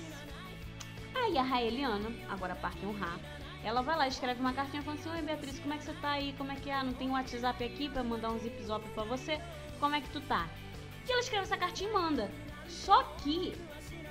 Aí 1.15 1.39
a 1.39 1.43
Raeliana, 1.43 2.11
agora 2.29 2.57
parte 2.57 2.85
um 2.85 2.93
Ra, 2.93 3.17
ela 3.63 3.83
vai 3.83 3.97
lá, 3.97 4.07
escreve 4.07 4.41
uma 4.41 4.53
cartinha 4.53 4.83
falando 4.83 5.01
assim: 5.01 5.11
Oi 5.11 5.23
Beatriz, 5.23 5.59
como 5.59 5.75
é 5.75 5.79
que 5.79 5.85
você 5.85 5.93
tá 5.95 6.11
aí? 6.11 6.33
Como 6.39 6.53
é 6.53 6.57
que 6.57 6.71
é? 6.71 6.83
Não 6.83 6.93
tem 6.93 7.09
um 7.09 7.13
WhatsApp 7.13 7.65
aqui 7.65 7.89
pra 7.89 8.03
mandar 8.03 8.31
um 8.31 8.39
zip 8.39 8.63
zop 8.63 8.89
pra 8.91 9.05
você? 9.05 9.41
Como 9.81 9.95
é 9.95 10.01
que 10.01 10.11
tu 10.11 10.21
tá? 10.21 10.49
E 11.07 11.13
ela 11.13 11.21
escreve 11.21 11.45
essa 11.45 11.57
cartinha 11.57 11.91
e 11.91 11.93
manda. 11.93 12.31
Só 12.69 13.03
que, 13.23 13.55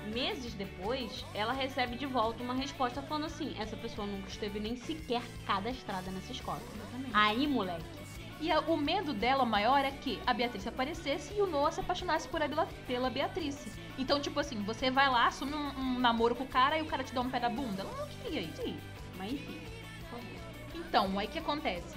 meses 0.06 0.54
depois, 0.54 1.24
ela 1.34 1.52
recebe 1.52 1.96
de 1.96 2.06
volta 2.06 2.42
uma 2.42 2.54
resposta 2.54 3.02
falando 3.02 3.26
assim: 3.26 3.54
essa 3.58 3.76
pessoa 3.76 4.06
nunca 4.06 4.28
esteve 4.28 4.58
nem 4.60 4.76
sequer 4.76 5.22
cadastrada 5.46 6.10
nessa 6.10 6.32
escola. 6.32 6.60
Aí, 7.12 7.46
moleque, 7.46 7.84
E 8.38 8.50
a- 8.52 8.60
o 8.60 8.76
medo 8.76 9.14
dela 9.14 9.46
maior 9.46 9.82
é 9.82 9.90
que 9.90 10.20
a 10.26 10.34
Beatriz 10.34 10.66
aparecesse 10.66 11.32
e 11.34 11.40
o 11.40 11.46
Noah 11.46 11.72
se 11.72 11.80
apaixonasse 11.80 12.28
por 12.28 12.42
ela 12.42 12.68
pela 12.86 13.08
Beatriz. 13.08 13.66
Então, 13.96 14.20
tipo 14.20 14.38
assim, 14.38 14.62
você 14.62 14.90
vai 14.90 15.08
lá, 15.08 15.26
assume 15.28 15.54
um, 15.54 15.68
um 15.80 15.98
namoro 15.98 16.34
com 16.34 16.44
o 16.44 16.46
cara 16.46 16.78
e 16.78 16.82
o 16.82 16.86
cara 16.86 17.02
te 17.02 17.14
dá 17.14 17.22
um 17.22 17.30
pé 17.30 17.40
da 17.40 17.48
bunda. 17.48 17.80
Ela 17.80 17.92
não 17.96 18.06
queria 18.22 18.42
isso. 18.42 18.62
sim, 18.62 18.78
mas 19.16 19.32
enfim. 19.32 19.58
Então, 20.74 21.18
aí 21.18 21.26
o 21.26 21.30
que 21.30 21.38
acontece? 21.38 21.96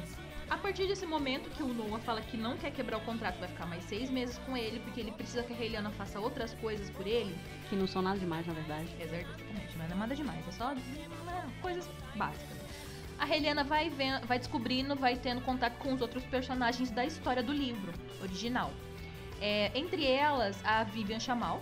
A 0.49 0.57
partir 0.57 0.87
desse 0.87 1.05
momento 1.05 1.49
que 1.51 1.61
o 1.61 1.67
Noah 1.67 1.99
fala 1.99 2.21
que 2.21 2.35
não 2.35 2.57
quer 2.57 2.71
quebrar 2.71 2.97
o 2.97 3.01
contrato, 3.01 3.39
vai 3.39 3.47
ficar 3.47 3.67
mais 3.67 3.83
seis 3.83 4.09
meses 4.09 4.39
com 4.39 4.57
ele, 4.57 4.79
porque 4.79 4.99
ele 4.99 5.11
precisa 5.11 5.43
que 5.43 5.53
a 5.53 5.55
Reliana 5.55 5.91
faça 5.91 6.19
outras 6.19 6.55
coisas 6.55 6.89
por 6.89 7.05
ele. 7.05 7.37
Que 7.69 7.75
não 7.75 7.85
são 7.85 8.01
nada 8.01 8.17
demais, 8.17 8.47
na 8.47 8.53
verdade. 8.53 8.89
Exatamente, 8.99 9.77
não 9.77 9.85
é 9.85 9.87
nada 9.89 10.15
demais, 10.15 10.47
é 10.47 10.51
só 10.51 10.73
né, 10.73 11.53
coisas 11.61 11.87
básicas. 12.15 12.57
A 13.19 13.25
Reliana 13.25 13.63
vai, 13.63 13.89
vendo, 13.89 14.25
vai 14.25 14.39
descobrindo, 14.39 14.95
vai 14.95 15.17
tendo 15.17 15.41
contato 15.41 15.77
com 15.77 15.93
os 15.93 16.01
outros 16.01 16.23
personagens 16.25 16.89
da 16.89 17.05
história 17.05 17.43
do 17.43 17.53
livro 17.53 17.93
original. 18.21 18.71
É, 19.41 19.71
entre 19.75 20.05
elas, 20.05 20.59
a 20.65 20.83
Vivian 20.83 21.19
Chamal, 21.19 21.61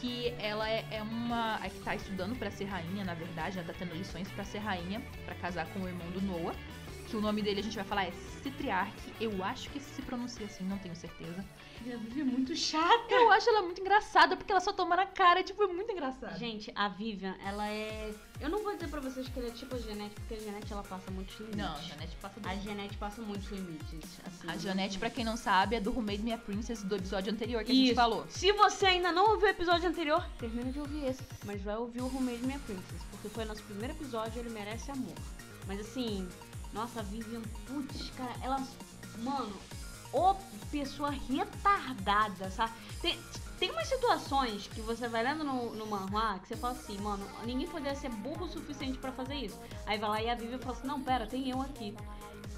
que 0.00 0.34
ela 0.38 0.68
é, 0.68 0.84
é 0.90 1.02
uma. 1.02 1.58
É 1.64 1.70
que 1.70 1.80
tá 1.80 1.94
estudando 1.94 2.36
pra 2.38 2.50
ser 2.50 2.64
rainha, 2.64 3.04
na 3.04 3.14
verdade, 3.14 3.58
ela 3.58 3.66
tá 3.66 3.74
tendo 3.78 3.94
lições 3.94 4.28
pra 4.32 4.44
ser 4.44 4.58
rainha, 4.58 5.00
pra 5.24 5.34
casar 5.36 5.66
com 5.68 5.80
o 5.80 5.88
irmão 5.88 6.08
do 6.10 6.20
Noah. 6.20 6.54
Que 7.08 7.16
o 7.16 7.20
nome 7.20 7.40
dele 7.42 7.60
a 7.60 7.62
gente 7.62 7.74
vai 7.74 7.84
falar 7.84 8.04
é 8.04 8.12
Citriarque. 8.42 9.12
Eu 9.20 9.42
acho 9.42 9.70
que 9.70 9.80
se 9.80 10.02
pronuncia 10.02 10.44
assim, 10.46 10.64
não 10.64 10.78
tenho 10.78 10.94
certeza. 10.94 11.44
A 11.80 11.96
Vivi 11.96 12.20
é 12.20 12.24
muito 12.24 12.54
chata. 12.54 13.14
Eu 13.14 13.30
acho 13.30 13.48
ela 13.48 13.62
muito 13.62 13.80
engraçada, 13.80 14.36
porque 14.36 14.50
ela 14.52 14.60
só 14.60 14.72
toma 14.72 14.94
na 14.96 15.06
cara, 15.06 15.42
tipo, 15.42 15.62
é 15.62 15.66
muito 15.68 15.90
engraçada. 15.90 16.36
Gente, 16.36 16.70
a 16.74 16.88
Vivian, 16.88 17.34
ela 17.44 17.66
é. 17.68 18.12
Eu 18.40 18.50
não 18.50 18.62
vou 18.62 18.74
dizer 18.74 18.88
pra 18.88 19.00
vocês 19.00 19.26
que 19.28 19.38
ela 19.38 19.48
é 19.48 19.52
tipo 19.52 19.74
a 19.74 19.78
Janete, 19.78 20.14
porque 20.16 20.34
a 20.34 20.38
Janete 20.40 20.72
ela 20.72 20.82
passa 20.82 21.10
muitos 21.10 21.38
limites. 21.38 21.56
Não, 21.58 21.72
a 21.72 21.80
Janete 21.80 22.16
passa 22.20 22.40
A 22.44 22.56
Janete 22.56 22.96
passa 22.98 23.22
muitos 23.22 23.48
limites. 23.50 24.20
Assim, 24.26 24.48
A 24.50 24.56
Janete, 24.58 24.98
pra 24.98 25.08
quem 25.08 25.24
não 25.24 25.36
sabe, 25.36 25.76
é 25.76 25.80
do 25.80 25.90
Who 25.90 26.02
Made 26.02 26.22
Me 26.22 26.32
a 26.32 26.38
Princess 26.38 26.82
do 26.82 26.94
episódio 26.96 27.32
anterior 27.32 27.64
que 27.64 27.70
a 27.70 27.74
Isso. 27.74 27.86
gente 27.86 27.96
falou. 27.96 28.26
Se 28.28 28.52
você 28.52 28.86
ainda 28.86 29.10
não 29.12 29.30
ouviu 29.30 29.46
o 29.46 29.50
episódio 29.50 29.88
anterior, 29.88 30.22
termina 30.38 30.70
de 30.70 30.78
ouvir 30.78 31.06
esse. 31.06 31.22
Mas 31.46 31.62
vai 31.62 31.76
ouvir 31.76 32.02
o 32.02 32.06
Who 32.06 32.20
Made 32.20 32.44
Me 32.44 32.54
a 32.54 32.58
Princess. 32.58 33.02
Porque 33.12 33.28
foi 33.28 33.44
nosso 33.44 33.62
primeiro 33.62 33.94
episódio 33.94 34.40
ele 34.40 34.50
merece 34.50 34.90
amor. 34.90 35.14
Mas 35.66 35.80
assim, 35.80 36.26
nossa, 36.72 37.00
a 37.00 37.02
Vivian, 37.02 37.42
putz, 37.66 38.10
cara, 38.16 38.32
ela. 38.42 38.62
Mano, 39.18 39.52
ô 40.12 40.34
pessoa 40.70 41.10
retardada, 41.10 42.50
sabe? 42.50 42.72
Tem, 43.00 43.18
tem 43.58 43.70
umas 43.70 43.88
situações 43.88 44.68
que 44.68 44.80
você 44.80 45.08
vai 45.08 45.24
lendo 45.24 45.42
no, 45.42 45.74
no 45.74 45.86
manhwa 45.86 46.38
que 46.38 46.48
você 46.48 46.56
fala 46.56 46.74
assim, 46.74 46.96
mano, 46.98 47.26
ninguém 47.44 47.66
poderia 47.66 47.96
ser 47.96 48.10
burro 48.10 48.44
o 48.44 48.48
suficiente 48.48 48.98
pra 48.98 49.10
fazer 49.12 49.34
isso. 49.34 49.58
Aí 49.86 49.98
vai 49.98 50.08
lá 50.10 50.22
e 50.22 50.30
a 50.30 50.34
Vivian 50.34 50.58
fala 50.58 50.76
assim, 50.76 50.86
não, 50.86 51.00
pera, 51.02 51.26
tem 51.26 51.50
eu 51.50 51.60
aqui. 51.60 51.96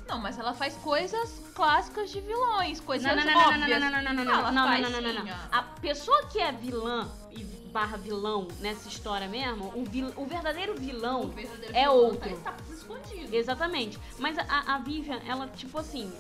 Não, 0.07 0.19
mas 0.21 0.39
ela 0.39 0.53
faz 0.53 0.75
coisas 0.77 1.41
clássicas 1.55 2.11
de 2.11 2.21
vilões, 2.21 2.81
coisas 2.81 3.07
Não, 3.07 3.15
não, 3.17 3.25
não, 3.25 3.33
não, 3.33 3.41
não, 3.41 3.49
óbvias. 3.61 3.81
não, 3.81 3.91
não, 3.91 4.03
não, 4.03 4.25
não, 4.25 4.35
Ela 4.35 4.43
não, 4.43 4.53
não, 4.53 4.69
faz 4.69 4.83
não, 4.83 4.91
não, 4.91 5.01
não, 5.13 5.23
sim, 5.23 5.29
não. 5.29 5.37
ó. 5.37 5.57
A 5.59 5.63
pessoa 5.63 6.27
que 6.27 6.41
é 6.41 6.51
vilã 6.53 7.09
e 7.31 7.45
barra 7.71 7.97
vilão 7.97 8.49
nessa 8.61 8.89
história 8.89 9.29
mesmo, 9.29 9.73
o, 9.75 9.85
vil- 9.85 10.13
o 10.17 10.27
verdadeiro 10.27 10.75
vilão 10.79 11.23
O 11.23 11.29
verdadeiro 11.29 11.75
é 11.77 11.81
vilão 11.83 11.97
outro. 11.97 12.37
Tá, 12.39 12.53
tá 12.53 12.75
escondido. 12.75 13.35
Exatamente. 13.35 13.99
Mas 14.19 14.37
a, 14.39 14.75
a 14.75 14.79
Vivian, 14.79 15.21
ela, 15.27 15.47
tipo 15.49 15.79
assim, 15.79 16.13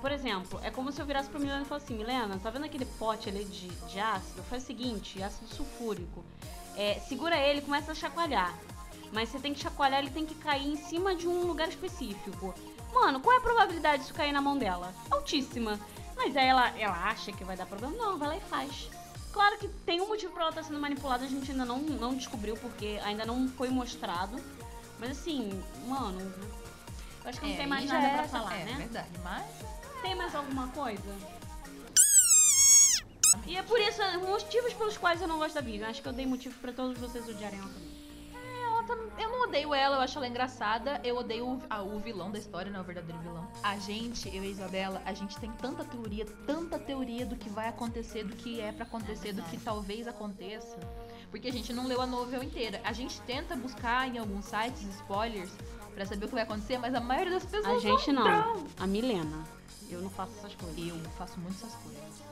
por 0.00 0.12
exemplo, 0.12 0.60
é 0.62 0.70
como 0.70 0.92
se 0.92 1.00
eu 1.00 1.06
virasse 1.06 1.28
pra 1.28 1.40
Milena 1.40 1.62
e 1.62 1.64
falasse 1.64 1.86
assim, 1.86 1.96
Milena, 1.96 2.38
tá 2.42 2.50
vendo 2.50 2.64
aquele 2.66 2.84
pote 2.84 3.28
ali 3.28 3.44
de, 3.44 3.68
de 3.68 3.98
ácido? 3.98 4.42
Faz 4.44 4.62
o 4.62 4.66
seguinte, 4.66 5.22
ácido 5.22 5.48
sulfúrico. 5.48 6.24
É, 6.76 7.00
segura 7.08 7.36
ele 7.36 7.58
e 7.58 7.62
começa 7.62 7.90
a 7.92 7.94
chacoalhar. 7.94 8.56
Mas 9.12 9.30
você 9.30 9.38
tem 9.38 9.54
que 9.54 9.60
chacoalhar, 9.60 10.00
ele 10.00 10.10
tem 10.10 10.26
que 10.26 10.34
cair 10.34 10.68
em 10.70 10.76
cima 10.76 11.14
de 11.14 11.26
um 11.26 11.46
lugar 11.46 11.68
específico. 11.68 12.54
Mano, 12.92 13.20
qual 13.20 13.34
é 13.34 13.38
a 13.38 13.42
probabilidade 13.42 14.02
disso 14.02 14.14
cair 14.14 14.32
na 14.32 14.40
mão 14.40 14.56
dela? 14.56 14.92
Altíssima. 15.10 15.78
Mas 16.16 16.36
aí 16.36 16.46
ela, 16.46 16.68
ela 16.78 17.04
acha 17.08 17.32
que 17.32 17.42
vai 17.44 17.56
dar 17.56 17.64
problema? 17.66 17.94
Não, 17.96 18.18
vai 18.18 18.28
lá 18.28 18.36
e 18.36 18.40
faz. 18.40 18.90
Claro 19.38 19.56
que 19.56 19.68
tem 19.68 20.00
um 20.00 20.08
motivo 20.08 20.32
pra 20.32 20.42
ela 20.42 20.50
estar 20.50 20.64
sendo 20.64 20.80
manipulada, 20.80 21.24
a 21.24 21.28
gente 21.28 21.52
ainda 21.52 21.64
não, 21.64 21.78
não 21.78 22.16
descobriu, 22.16 22.56
porque 22.56 23.00
ainda 23.04 23.24
não 23.24 23.48
foi 23.48 23.68
mostrado. 23.68 24.36
Mas 24.98 25.12
assim, 25.12 25.62
mano, 25.86 26.20
eu 27.22 27.30
acho 27.30 27.40
que 27.40 27.46
não 27.46 27.56
tem 27.56 27.66
mais 27.68 27.84
nada 27.86 28.04
é 28.04 28.10
pra 28.14 28.22
essa- 28.24 28.36
falar, 28.36 28.56
é, 28.56 28.64
né? 28.64 28.74
verdade, 28.78 29.08
mas... 29.22 29.46
Tem 30.02 30.16
mais 30.16 30.34
alguma 30.34 30.66
coisa? 30.72 31.16
E 33.46 33.56
é 33.56 33.62
por 33.62 33.78
isso, 33.78 34.02
motivos 34.26 34.72
pelos 34.72 34.96
quais 34.96 35.22
eu 35.22 35.28
não 35.28 35.38
gosto 35.38 35.54
da 35.54 35.60
Vivian. 35.60 35.86
Acho 35.88 36.02
que 36.02 36.08
eu 36.08 36.12
dei 36.12 36.26
motivo 36.26 36.58
pra 36.58 36.72
todos 36.72 36.98
vocês 36.98 37.28
odiarem 37.28 37.60
ela 37.60 37.68
também. 37.68 37.87
Tá- 38.88 39.22
eu 39.22 39.28
não 39.30 39.42
odeio 39.42 39.74
ela, 39.74 39.96
eu 39.96 40.00
acho 40.00 40.16
ela 40.18 40.26
engraçada. 40.26 41.00
Eu 41.04 41.18
odeio 41.18 41.46
o, 41.46 41.62
ah, 41.68 41.82
o 41.82 41.98
vilão 42.00 42.30
da 42.30 42.38
história, 42.38 42.70
não 42.72 42.78
é 42.80 42.82
o 42.82 42.86
verdadeiro 42.86 43.20
vilão. 43.20 43.46
A 43.62 43.78
gente, 43.78 44.28
eu 44.34 44.42
e 44.42 44.46
a 44.46 44.50
Isabela, 44.50 45.02
a 45.04 45.12
gente 45.12 45.38
tem 45.38 45.52
tanta 45.52 45.84
teoria, 45.84 46.24
tanta 46.46 46.78
teoria 46.78 47.26
do 47.26 47.36
que 47.36 47.48
vai 47.50 47.68
acontecer, 47.68 48.24
do 48.24 48.34
que 48.34 48.60
é 48.60 48.72
pra 48.72 48.84
acontecer, 48.84 49.32
do 49.32 49.42
que 49.42 49.58
talvez 49.58 50.08
aconteça. 50.08 50.78
Porque 51.30 51.48
a 51.48 51.52
gente 51.52 51.72
não 51.72 51.86
leu 51.86 52.00
a 52.00 52.06
novel 52.06 52.42
inteira. 52.42 52.80
A 52.82 52.92
gente 52.94 53.20
tenta 53.22 53.54
buscar 53.54 54.08
em 54.08 54.16
alguns 54.18 54.46
sites 54.46 54.82
spoilers 54.96 55.50
pra 55.94 56.06
saber 56.06 56.24
o 56.24 56.28
que 56.28 56.34
vai 56.34 56.44
acontecer, 56.44 56.78
mas 56.78 56.94
a 56.94 57.00
maioria 57.00 57.34
das 57.34 57.44
pessoas 57.44 57.66
A 57.66 57.78
gente 57.78 58.10
não. 58.10 58.24
não. 58.24 58.66
A 58.78 58.86
Milena. 58.86 59.44
Eu 59.90 60.00
não 60.00 60.10
faço 60.10 60.32
essas 60.38 60.54
coisas. 60.54 60.78
Eu 60.88 60.98
faço 61.18 61.38
muito 61.38 61.56
essas 61.56 61.74
coisas. 61.74 62.27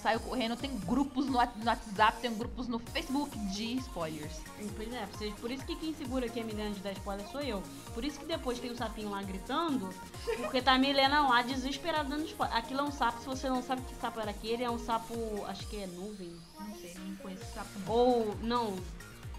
Saio 0.00 0.18
correndo, 0.20 0.56
tem 0.56 0.70
grupos 0.86 1.26
no 1.26 1.36
Whats- 1.36 1.56
no 1.56 1.66
WhatsApp, 1.66 2.20
tem 2.22 2.32
grupos 2.34 2.66
no 2.68 2.78
Facebook 2.78 3.36
de 3.52 3.76
spoilers. 3.78 4.40
Pois 4.76 4.92
é, 4.94 5.06
por 5.40 5.50
isso 5.50 5.64
que 5.66 5.76
quem 5.76 5.94
segura 5.94 6.24
aqui 6.26 6.40
a 6.40 6.44
Milena 6.44 6.70
de 6.70 6.80
10 6.80 6.96
spoiler 6.98 7.28
sou 7.28 7.40
eu. 7.42 7.62
Por 7.92 8.04
isso 8.04 8.18
que 8.18 8.24
depois 8.24 8.58
tem 8.58 8.70
o 8.70 8.76
sapinho 8.76 9.10
lá 9.10 9.22
gritando, 9.22 9.90
porque 10.38 10.62
tá 10.62 10.72
a 10.72 10.78
Milena 10.78 11.28
lá 11.28 11.42
desesperada 11.42 12.08
dando 12.08 12.24
spoiler. 12.24 12.56
Aquilo 12.56 12.80
é 12.80 12.84
um 12.84 12.90
sapo, 12.92 13.20
se 13.20 13.26
você 13.26 13.48
não 13.50 13.62
sabe 13.62 13.82
que 13.82 13.94
sapo 13.96 14.20
era 14.20 14.30
aquele, 14.30 14.64
é 14.64 14.70
um 14.70 14.78
sapo, 14.78 15.14
acho 15.46 15.66
que 15.66 15.76
é 15.76 15.86
nuvem. 15.86 16.34
Não 16.58 16.74
sei, 16.76 16.94
não 16.94 17.16
conheço 17.16 17.42
esse 17.42 17.52
sapo. 17.52 17.68
Ou, 17.86 18.34
não, 18.42 18.76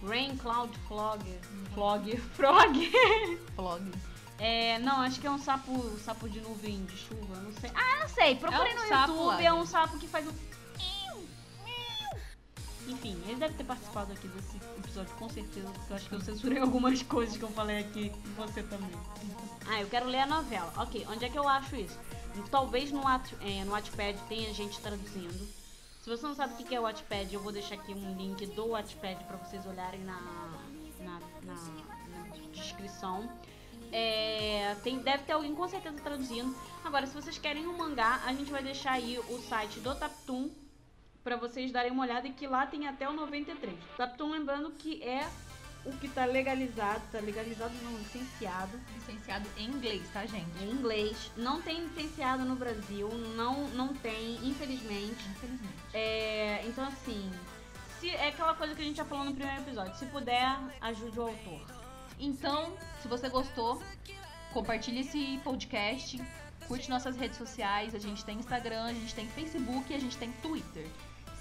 Rain 0.08 0.38
Cloud 0.38 0.78
Flog. 0.88 1.24
Flog. 1.74 2.18
Frog. 2.36 2.92
Flog. 3.56 3.92
É, 4.38 4.80
não, 4.80 5.02
acho 5.02 5.20
que 5.22 5.28
é 5.28 5.32
um 5.32 5.38
sapo, 5.38 5.72
sapo 6.04 6.28
de 6.28 6.40
nuvem 6.42 6.84
de 6.86 6.98
chuva, 6.98 7.36
não 7.42 7.52
sei. 7.54 7.70
Ah, 7.76 8.00
não 8.02 8.10
sei, 8.10 8.36
procurem 8.36 8.72
É 8.72 8.76
um 8.76 8.82
no 8.82 8.88
sapo 8.88 9.14
YouTube, 9.14 9.44
é 9.46 9.54
um 9.54 9.66
sapo 9.68 10.00
que 10.00 10.08
faz 10.08 10.28
o... 10.28 10.34
Enfim, 12.88 13.22
ele 13.28 13.36
deve 13.36 13.54
ter 13.54 13.64
participado 13.64 14.12
aqui 14.12 14.28
desse 14.28 14.58
episódio, 14.78 15.14
com 15.16 15.30
certeza, 15.30 15.70
porque 15.70 15.94
eu 15.94 15.96
acho 15.98 16.10
que 16.10 16.16
eu 16.16 16.22
censurei 16.22 16.58
algumas 16.60 17.02
coisas 17.04 17.38
que 17.38 17.44
eu 17.44 17.50
falei 17.52 17.80
aqui, 17.80 18.12
e 18.14 18.30
você 18.30 18.64
também. 18.64 18.90
Ah, 19.70 19.82
eu 19.82 19.88
quero 19.88 20.08
ler 20.08 20.20
a 20.22 20.26
novela. 20.28 20.74
Ok, 20.78 21.06
onde 21.10 21.24
é 21.26 21.30
que 21.30 21.38
eu 21.38 21.48
acho 21.48 21.76
isso? 21.76 21.98
Talvez 22.50 22.92
no, 22.92 23.02
Watt, 23.04 23.36
é, 23.42 23.64
no 23.64 23.72
Wattpad 23.72 24.18
tenha 24.28 24.54
gente 24.54 24.80
traduzindo. 24.80 25.48
Se 26.02 26.10
você 26.10 26.26
não 26.26 26.34
sabe 26.34 26.54
o 26.54 26.66
que 26.66 26.74
é 26.74 26.80
o 26.80 26.84
Wattpad, 26.84 27.34
eu 27.34 27.40
vou 27.42 27.52
deixar 27.52 27.76
aqui 27.76 27.94
um 27.94 28.16
link 28.18 28.46
do 28.48 28.70
Wattpad 28.70 29.24
pra 29.26 29.38
vocês 29.38 29.66
olharem 29.66 30.02
na, 30.02 30.20
na, 31.00 31.20
na- 31.46 31.54
na 31.54 32.36
descrição. 32.52 33.30
É, 33.92 34.76
tem, 34.84 35.00
deve 35.00 35.24
ter 35.24 35.34
alguém 35.34 35.54
com 35.54 35.68
certeza 35.68 35.98
traduzindo. 36.02 36.56
Agora, 36.84 37.06
se 37.06 37.14
vocês 37.14 37.38
querem 37.38 37.68
um 37.68 37.78
mangá, 37.78 38.22
a 38.26 38.34
gente 38.34 38.50
vai 38.52 38.64
deixar 38.64 38.94
aí 38.94 39.20
o 39.20 39.38
site 39.48 39.80
do 39.82 39.94
Taptoon 39.94 40.50
pra 41.24 41.36
vocês 41.36 41.72
darem 41.72 41.92
uma 41.92 42.04
olhada 42.04 42.28
e 42.28 42.34
que 42.34 42.48
lá 42.48 42.66
tem 42.66 42.88
até 42.88 43.08
o 43.08 43.14
93. 43.14 43.76
Taptoon 43.98 44.32
lembrando 44.32 44.72
que 44.72 45.04
é 45.04 45.28
o 45.86 45.92
que 45.98 46.08
tá 46.08 46.26
legalizado, 46.26 47.02
tá 47.12 47.20
legalizado 47.20 47.74
não, 47.82 47.98
licenciado 47.98 48.80
Licenciado 48.96 49.50
em 49.58 49.66
inglês, 49.66 50.08
tá, 50.14 50.26
gente? 50.26 50.64
em 50.64 50.70
inglês. 50.70 51.32
Não 51.36 51.62
tem 51.62 51.84
licenciado 51.86 52.46
no 52.46 52.56
Brasil, 52.56 53.10
não, 53.36 53.68
não 53.70 53.94
tem, 53.96 54.36
infelizmente. 54.44 55.28
Infelizmente. 55.32 55.74
É, 55.94 56.64
então 56.68 56.86
assim, 56.86 57.32
se, 58.00 58.10
é 58.10 58.30
aquela 58.30 58.54
coisa 58.54 58.76
que 58.76 58.82
a 58.82 58.86
gente 58.86 58.98
já 58.98 59.06
falou 59.06 59.26
no 59.26 59.34
primeiro 59.34 59.62
episódio. 59.62 59.96
Se 59.96 60.06
puder, 60.06 60.58
ajude 60.82 61.20
o 61.20 61.24
autor. 61.24 61.62
Então, 62.20 62.76
se 63.02 63.08
você 63.08 63.30
gostou, 63.30 63.82
compartilhe 64.54 65.00
esse 65.00 65.40
podcast, 65.44 66.22
curte 66.68 66.90
nossas 66.90 67.18
redes 67.18 67.38
sociais, 67.38 67.96
a 67.96 68.00
gente 68.00 68.24
tem 68.24 68.38
Instagram, 68.38 68.86
a 68.86 68.94
gente 68.94 69.14
tem 69.16 69.28
Facebook 69.30 69.92
e 69.92 69.96
a 69.96 70.00
gente 70.00 70.18
tem 70.18 70.32
Twitter. 70.34 70.86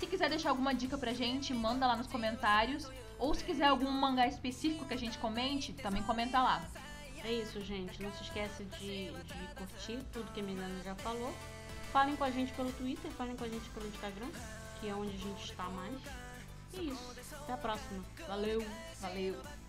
Se 0.01 0.07
quiser 0.07 0.31
deixar 0.31 0.49
alguma 0.49 0.75
dica 0.75 0.97
pra 0.97 1.13
gente, 1.13 1.53
manda 1.53 1.87
lá 1.87 1.95
nos 1.95 2.07
comentários. 2.07 2.91
Ou 3.19 3.35
se 3.35 3.45
quiser 3.45 3.67
algum 3.67 3.91
mangá 3.91 4.27
específico 4.27 4.87
que 4.87 4.95
a 4.95 4.97
gente 4.97 5.19
comente, 5.19 5.75
também 5.75 6.03
comenta 6.03 6.43
lá. 6.43 6.65
É 7.23 7.31
isso, 7.31 7.61
gente. 7.61 8.03
Não 8.03 8.11
se 8.15 8.23
esquece 8.23 8.65
de, 8.65 9.13
de 9.13 9.55
curtir 9.55 9.99
tudo 10.11 10.33
que 10.33 10.41
a 10.41 10.43
Milena 10.43 10.83
já 10.83 10.95
falou. 10.95 11.31
Falem 11.93 12.17
com 12.17 12.25
a 12.25 12.31
gente 12.31 12.51
pelo 12.55 12.73
Twitter, 12.73 13.11
falem 13.11 13.37
com 13.37 13.45
a 13.45 13.49
gente 13.49 13.69
pelo 13.71 13.87
Instagram, 13.89 14.31
que 14.81 14.89
é 14.89 14.95
onde 14.95 15.15
a 15.15 15.19
gente 15.19 15.45
está 15.45 15.65
mais. 15.65 16.01
E 16.73 16.89
isso. 16.89 17.35
Até 17.35 17.53
a 17.53 17.59
próxima. 17.59 18.03
Valeu! 18.27 18.67
Valeu! 19.01 19.60